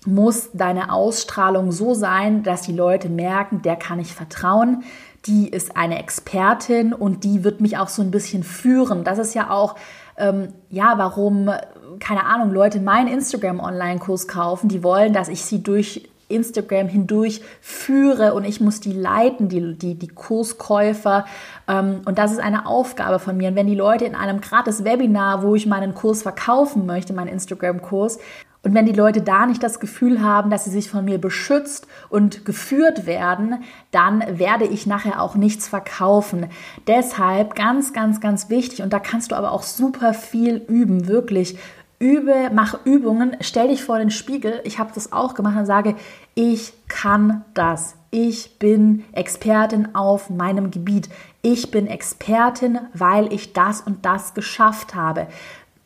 muss 0.06 0.52
deine 0.54 0.94
Ausstrahlung 0.94 1.72
so 1.72 1.96
sein, 1.96 2.44
dass 2.44 2.62
die 2.62 2.72
Leute 2.72 3.10
merken, 3.10 3.64
der 3.64 3.78
kann 3.78 3.98
ich 3.98 4.14
vertrauen, 4.14 4.84
die 5.26 5.50
ist 5.50 5.76
eine 5.76 5.98
Expertin 5.98 6.94
und 6.94 7.24
die 7.24 7.44
wird 7.44 7.62
mich 7.62 7.80
auch 7.80 7.90
so 7.90 8.04
ein 8.04 8.12
bisschen 8.12 8.44
führen. 8.44 9.04
Das 9.04 9.18
ist 9.18 9.34
ja 9.34 9.50
auch, 9.50 9.76
ähm, 10.18 10.50
ja, 10.70 11.00
warum, 11.00 11.50
keine 12.00 12.28
Ahnung, 12.28 12.52
Leute 12.52 12.80
meinen 12.80 13.08
Instagram-Online-Kurs 13.08 14.28
kaufen, 14.28 14.70
die 14.70 14.84
wollen, 14.84 15.14
dass 15.14 15.30
ich 15.30 15.44
sie 15.44 15.64
durch 15.64 16.08
Instagram 16.28 16.88
hindurch 16.88 17.42
führe 17.62 18.34
und 18.34 18.46
ich 18.46 18.60
muss 18.62 18.80
die 18.80 18.94
leiten, 18.94 19.50
die, 19.50 19.78
die, 19.78 19.96
die 19.96 20.08
Kurskäufer. 20.08 21.26
Ähm, 21.68 22.02
und 22.06 22.18
das 22.18 22.32
ist 22.32 22.40
eine 22.40 22.66
Aufgabe 22.66 23.20
von 23.20 23.38
mir. 23.38 23.50
Und 23.50 23.56
wenn 23.56 23.68
die 23.68 23.76
Leute 23.76 24.06
in 24.06 24.16
einem 24.16 24.42
gratis 24.42 24.84
Webinar, 24.84 25.44
wo 25.44 25.56
ich 25.56 25.66
meinen 25.66 25.94
Kurs 25.94 26.24
verkaufen 26.24 26.86
möchte, 26.86 27.14
meinen 27.14 27.28
Instagram-Kurs, 27.28 28.20
und 28.66 28.74
wenn 28.74 28.88
die 28.88 28.94
Leute 28.94 29.22
da 29.22 29.46
nicht 29.46 29.62
das 29.62 29.80
Gefühl 29.80 30.24
haben, 30.24 30.50
dass 30.50 30.64
sie 30.64 30.72
sich 30.72 30.90
von 30.90 31.06
mir 31.06 31.20
beschützt 31.20 31.86
und 32.10 32.46
geführt 32.46 33.06
werden, 33.06 33.64
dann 33.92 34.24
werde 34.28 34.66
ich 34.66 34.88
nachher 34.88 35.22
auch 35.22 35.36
nichts 35.36 35.68
verkaufen. 35.68 36.48
Deshalb 36.88 37.54
ganz, 37.54 37.94
ganz, 37.94 38.20
ganz 38.20 38.50
wichtig, 38.50 38.82
und 38.82 38.92
da 38.92 38.98
kannst 38.98 39.32
du 39.32 39.36
aber 39.36 39.52
auch 39.52 39.62
super 39.62 40.16
viel 40.16 40.56
üben, 40.68 41.08
wirklich 41.08 41.60
übe, 42.00 42.50
mach 42.54 42.86
Übungen, 42.86 43.38
stell 43.42 43.70
dich 43.70 43.84
vor 43.84 44.00
den 44.00 44.12
Spiegel. 44.12 44.62
Ich 44.64 44.80
habe 44.80 44.92
das 44.94 45.12
auch 45.12 45.34
gemacht 45.34 45.58
und 45.58 45.66
sage, 45.66 45.96
ich 46.34 46.74
kann 46.88 47.44
das. 47.54 47.96
Ich 48.12 48.60
bin 48.60 49.04
Expertin 49.12 49.96
auf 49.96 50.30
meinem 50.30 50.72
Gebiet. 50.72 51.10
Ich 51.42 51.72
bin 51.72 51.88
Expertin, 51.88 52.80
weil 52.94 53.32
ich 53.34 53.54
das 53.54 53.82
und 53.82 54.06
das 54.06 54.34
geschafft 54.34 54.96
habe. 54.96 55.28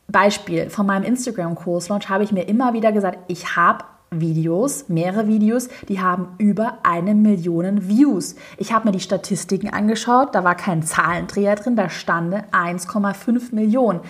Beispiel 0.08 0.70
von 0.70 0.86
meinem 0.86 1.04
Instagram-Kurs 1.04 1.90
Launch 1.90 2.10
habe 2.10 2.24
ich 2.24 2.32
mir 2.32 2.48
immer 2.48 2.74
wieder 2.74 2.92
gesagt, 2.92 3.20
ich 3.28 3.56
habe 3.56 3.84
Videos, 4.12 4.90
mehrere 4.90 5.28
Videos, 5.28 5.70
die 5.88 6.02
haben 6.02 6.30
über 6.38 6.80
eine 6.84 7.16
Million 7.16 7.88
Views. 7.88 8.36
Ich 8.58 8.74
habe 8.74 8.88
mir 8.88 8.92
die 8.92 9.00
Statistiken 9.00 9.70
angeschaut, 9.70 10.34
da 10.34 10.44
war 10.44 10.56
kein 10.56 10.84
Zahlendreher 10.84 11.56
drin, 11.56 11.76
da 11.76 11.90
stand 11.90 12.34
1,5 12.36 13.54
Millionen. 13.54 14.02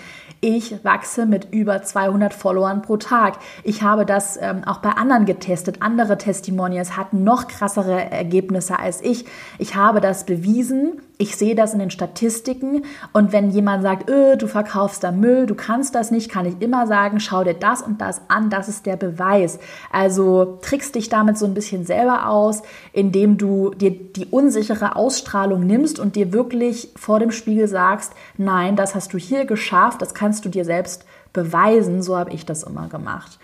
Ich 0.42 0.82
wachse 0.84 1.26
mit 1.26 1.52
über 1.52 1.82
200 1.82 2.32
Followern 2.32 2.80
pro 2.80 2.96
Tag. 2.96 3.34
Ich 3.62 3.82
habe 3.82 4.06
das 4.06 4.38
ähm, 4.40 4.64
auch 4.64 4.78
bei 4.78 4.90
anderen 4.90 5.26
getestet. 5.26 5.82
Andere 5.82 6.16
Testimonials 6.16 6.96
hatten 6.96 7.24
noch 7.24 7.46
krassere 7.46 8.10
Ergebnisse 8.10 8.78
als 8.78 9.02
ich. 9.02 9.26
Ich 9.58 9.76
habe 9.76 10.00
das 10.00 10.24
bewiesen. 10.24 11.02
Ich 11.20 11.36
sehe 11.36 11.54
das 11.54 11.74
in 11.74 11.80
den 11.80 11.90
Statistiken. 11.90 12.82
Und 13.12 13.30
wenn 13.30 13.50
jemand 13.50 13.82
sagt, 13.82 14.08
öh, 14.08 14.36
du 14.36 14.46
verkaufst 14.46 15.04
da 15.04 15.12
Müll, 15.12 15.44
du 15.44 15.54
kannst 15.54 15.94
das 15.94 16.10
nicht, 16.10 16.30
kann 16.30 16.46
ich 16.46 16.54
immer 16.60 16.86
sagen, 16.86 17.20
schau 17.20 17.44
dir 17.44 17.52
das 17.52 17.82
und 17.82 18.00
das 18.00 18.22
an. 18.28 18.48
Das 18.48 18.70
ist 18.70 18.86
der 18.86 18.96
Beweis. 18.96 19.58
Also 19.92 20.58
trickst 20.62 20.94
dich 20.94 21.10
damit 21.10 21.36
so 21.36 21.44
ein 21.44 21.52
bisschen 21.52 21.84
selber 21.84 22.26
aus, 22.26 22.62
indem 22.94 23.36
du 23.36 23.74
dir 23.74 23.90
die 23.90 24.28
unsichere 24.30 24.96
Ausstrahlung 24.96 25.66
nimmst 25.66 25.98
und 25.98 26.16
dir 26.16 26.32
wirklich 26.32 26.88
vor 26.96 27.20
dem 27.20 27.32
Spiegel 27.32 27.68
sagst, 27.68 28.14
nein, 28.38 28.74
das 28.74 28.94
hast 28.94 29.12
du 29.12 29.18
hier 29.18 29.44
geschafft, 29.44 30.00
das 30.00 30.14
kannst 30.14 30.46
du 30.46 30.48
dir 30.48 30.64
selbst 30.64 31.04
beweisen. 31.34 32.00
So 32.00 32.16
habe 32.16 32.32
ich 32.32 32.46
das 32.46 32.62
immer 32.62 32.88
gemacht. 32.88 33.38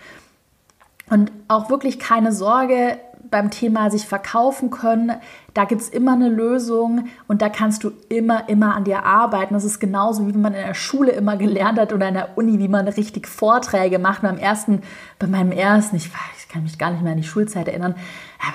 Und 1.11 1.31
auch 1.47 1.69
wirklich 1.69 1.99
keine 1.99 2.31
Sorge 2.31 2.97
beim 3.29 3.51
Thema 3.51 3.89
sich 3.89 4.05
verkaufen 4.05 4.69
können. 4.69 5.11
Da 5.53 5.65
gibt 5.65 5.81
es 5.81 5.89
immer 5.89 6.13
eine 6.13 6.29
Lösung 6.29 7.07
und 7.27 7.41
da 7.41 7.49
kannst 7.49 7.83
du 7.83 7.91
immer, 8.09 8.47
immer 8.47 8.75
an 8.75 8.83
dir 8.83 9.03
arbeiten. 9.03 9.53
Das 9.53 9.63
ist 9.63 9.79
genauso, 9.79 10.27
wie 10.27 10.33
man 10.33 10.53
in 10.53 10.65
der 10.65 10.73
Schule 10.73 11.11
immer 11.11 11.37
gelernt 11.37 11.79
hat 11.79 11.93
oder 11.93 12.07
in 12.07 12.13
der 12.13 12.37
Uni, 12.37 12.59
wie 12.59 12.67
man 12.67 12.87
richtig 12.87 13.27
Vorträge 13.27 13.99
macht. 13.99 14.21
Beim 14.21 14.37
ersten, 14.37 14.81
bei 15.19 15.27
meinem 15.27 15.51
ersten, 15.51 15.95
ich, 15.95 16.09
ich 16.37 16.47
kann 16.47 16.63
mich 16.63 16.77
gar 16.77 16.91
nicht 16.91 17.03
mehr 17.03 17.11
an 17.11 17.17
die 17.17 17.27
Schulzeit 17.27 17.67
erinnern, 17.67 17.95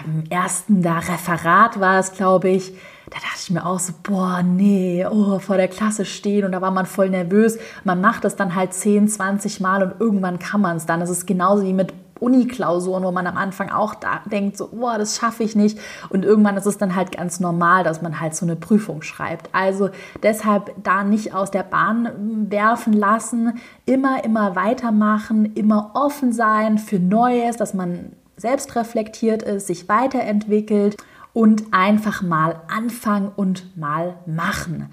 beim 0.04 0.24
ersten 0.30 0.82
da 0.82 0.98
Referat 0.98 1.80
war 1.80 1.98
es, 1.98 2.12
glaube 2.12 2.48
ich, 2.48 2.72
da 3.12 3.18
dachte 3.18 3.40
ich 3.40 3.50
mir 3.50 3.66
auch 3.66 3.78
so, 3.78 3.92
boah, 4.02 4.42
nee, 4.42 5.04
oh, 5.04 5.38
vor 5.38 5.58
der 5.58 5.68
Klasse 5.68 6.06
stehen 6.06 6.46
und 6.46 6.52
da 6.52 6.62
war 6.62 6.70
man 6.70 6.86
voll 6.86 7.10
nervös. 7.10 7.58
Man 7.84 8.00
macht 8.00 8.24
das 8.24 8.36
dann 8.36 8.54
halt 8.54 8.72
10, 8.72 9.08
20 9.08 9.60
Mal 9.60 9.82
und 9.82 10.00
irgendwann 10.00 10.38
kann 10.38 10.62
man 10.62 10.78
es 10.78 10.86
dann. 10.86 11.00
Das 11.00 11.10
ist 11.10 11.26
genauso 11.26 11.64
wie 11.64 11.74
mit 11.74 11.92
Uni-Klausuren, 12.22 13.02
wo 13.04 13.10
man 13.10 13.26
am 13.26 13.36
Anfang 13.36 13.70
auch 13.70 13.94
da 13.94 14.20
denkt, 14.24 14.56
so, 14.56 14.68
boah, 14.68 14.98
das 14.98 15.16
schaffe 15.16 15.42
ich 15.42 15.56
nicht. 15.56 15.78
Und 16.08 16.24
irgendwann 16.24 16.56
ist 16.56 16.66
es 16.66 16.78
dann 16.78 16.94
halt 16.96 17.12
ganz 17.12 17.40
normal, 17.40 17.84
dass 17.84 18.00
man 18.02 18.20
halt 18.20 18.34
so 18.34 18.46
eine 18.46 18.56
Prüfung 18.56 19.02
schreibt. 19.02 19.50
Also 19.52 19.90
deshalb 20.22 20.72
da 20.82 21.04
nicht 21.04 21.34
aus 21.34 21.50
der 21.50 21.64
Bahn 21.64 22.46
werfen 22.50 22.92
lassen, 22.92 23.58
immer, 23.84 24.24
immer 24.24 24.56
weitermachen, 24.56 25.52
immer 25.54 25.90
offen 25.94 26.32
sein 26.32 26.78
für 26.78 26.98
Neues, 26.98 27.56
dass 27.56 27.74
man 27.74 28.12
selbst 28.36 28.74
reflektiert 28.76 29.42
ist, 29.42 29.66
sich 29.66 29.88
weiterentwickelt 29.88 30.96
und 31.32 31.64
einfach 31.72 32.22
mal 32.22 32.60
anfangen 32.68 33.30
und 33.34 33.76
mal 33.76 34.16
machen. 34.26 34.90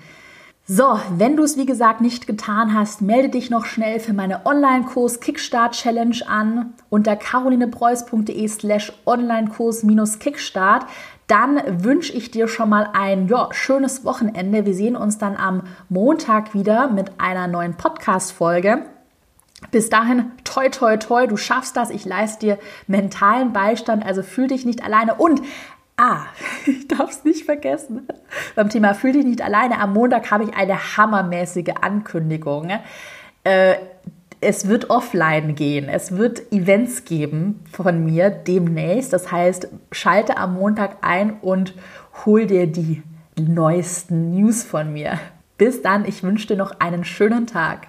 So, 0.71 0.99
wenn 1.09 1.35
du 1.35 1.41
es 1.41 1.57
wie 1.57 1.65
gesagt 1.65 1.99
nicht 1.99 2.27
getan 2.27 2.75
hast, 2.75 3.01
melde 3.01 3.29
dich 3.29 3.49
noch 3.49 3.65
schnell 3.65 3.99
für 3.99 4.13
meine 4.13 4.45
Online-Kurs 4.45 5.19
Kickstart 5.19 5.73
Challenge 5.73 6.17
an 6.27 6.75
unter 6.91 7.15
carolinepreuß.de 7.15 8.47
slash 8.47 8.93
Online-Kurs-Kickstart. 9.07 10.85
Dann 11.25 11.59
wünsche 11.83 12.13
ich 12.13 12.29
dir 12.29 12.47
schon 12.47 12.69
mal 12.69 12.87
ein 12.93 13.27
ja, 13.27 13.49
schönes 13.49 14.05
Wochenende. 14.05 14.67
Wir 14.67 14.75
sehen 14.75 14.95
uns 14.95 15.17
dann 15.17 15.37
am 15.37 15.63
Montag 15.89 16.53
wieder 16.53 16.91
mit 16.91 17.13
einer 17.19 17.47
neuen 17.47 17.73
Podcast-Folge. 17.73 18.85
Bis 19.71 19.89
dahin, 19.89 20.31
toi, 20.43 20.69
toi, 20.69 20.97
toi, 20.97 21.25
du 21.25 21.35
schaffst 21.35 21.77
das. 21.77 21.89
Ich 21.89 22.05
leiste 22.05 22.45
dir 22.45 22.59
mentalen 22.85 23.53
Beistand, 23.53 24.05
also 24.05 24.21
fühl 24.21 24.45
dich 24.45 24.65
nicht 24.67 24.83
alleine. 24.83 25.15
Und 25.15 25.41
Ah, 26.01 26.27
ich 26.65 26.87
darf 26.87 27.09
es 27.09 27.25
nicht 27.25 27.43
vergessen. 27.43 28.07
Beim 28.55 28.69
Thema 28.69 28.93
Fühl 28.93 29.11
dich 29.11 29.25
nicht 29.25 29.41
alleine. 29.41 29.81
Am 29.81 29.91
Montag 29.91 30.31
habe 30.31 30.45
ich 30.45 30.53
eine 30.53 30.95
hammermäßige 30.95 31.73
Ankündigung. 31.81 32.69
Äh, 33.43 33.75
es 34.39 34.69
wird 34.69 34.89
offline 34.89 35.55
gehen. 35.55 35.89
Es 35.89 36.15
wird 36.15 36.53
Events 36.53 37.03
geben 37.03 37.65
von 37.69 38.05
mir 38.05 38.29
demnächst. 38.29 39.11
Das 39.11 39.29
heißt, 39.29 39.67
schalte 39.91 40.37
am 40.37 40.53
Montag 40.53 40.99
ein 41.01 41.33
und 41.41 41.73
hol 42.25 42.47
dir 42.47 42.65
die 42.65 43.03
neuesten 43.37 44.31
News 44.31 44.63
von 44.63 44.93
mir. 44.93 45.19
Bis 45.57 45.81
dann, 45.81 46.05
ich 46.05 46.23
wünsche 46.23 46.47
dir 46.47 46.55
noch 46.55 46.79
einen 46.79 47.03
schönen 47.03 47.45
Tag. 47.45 47.88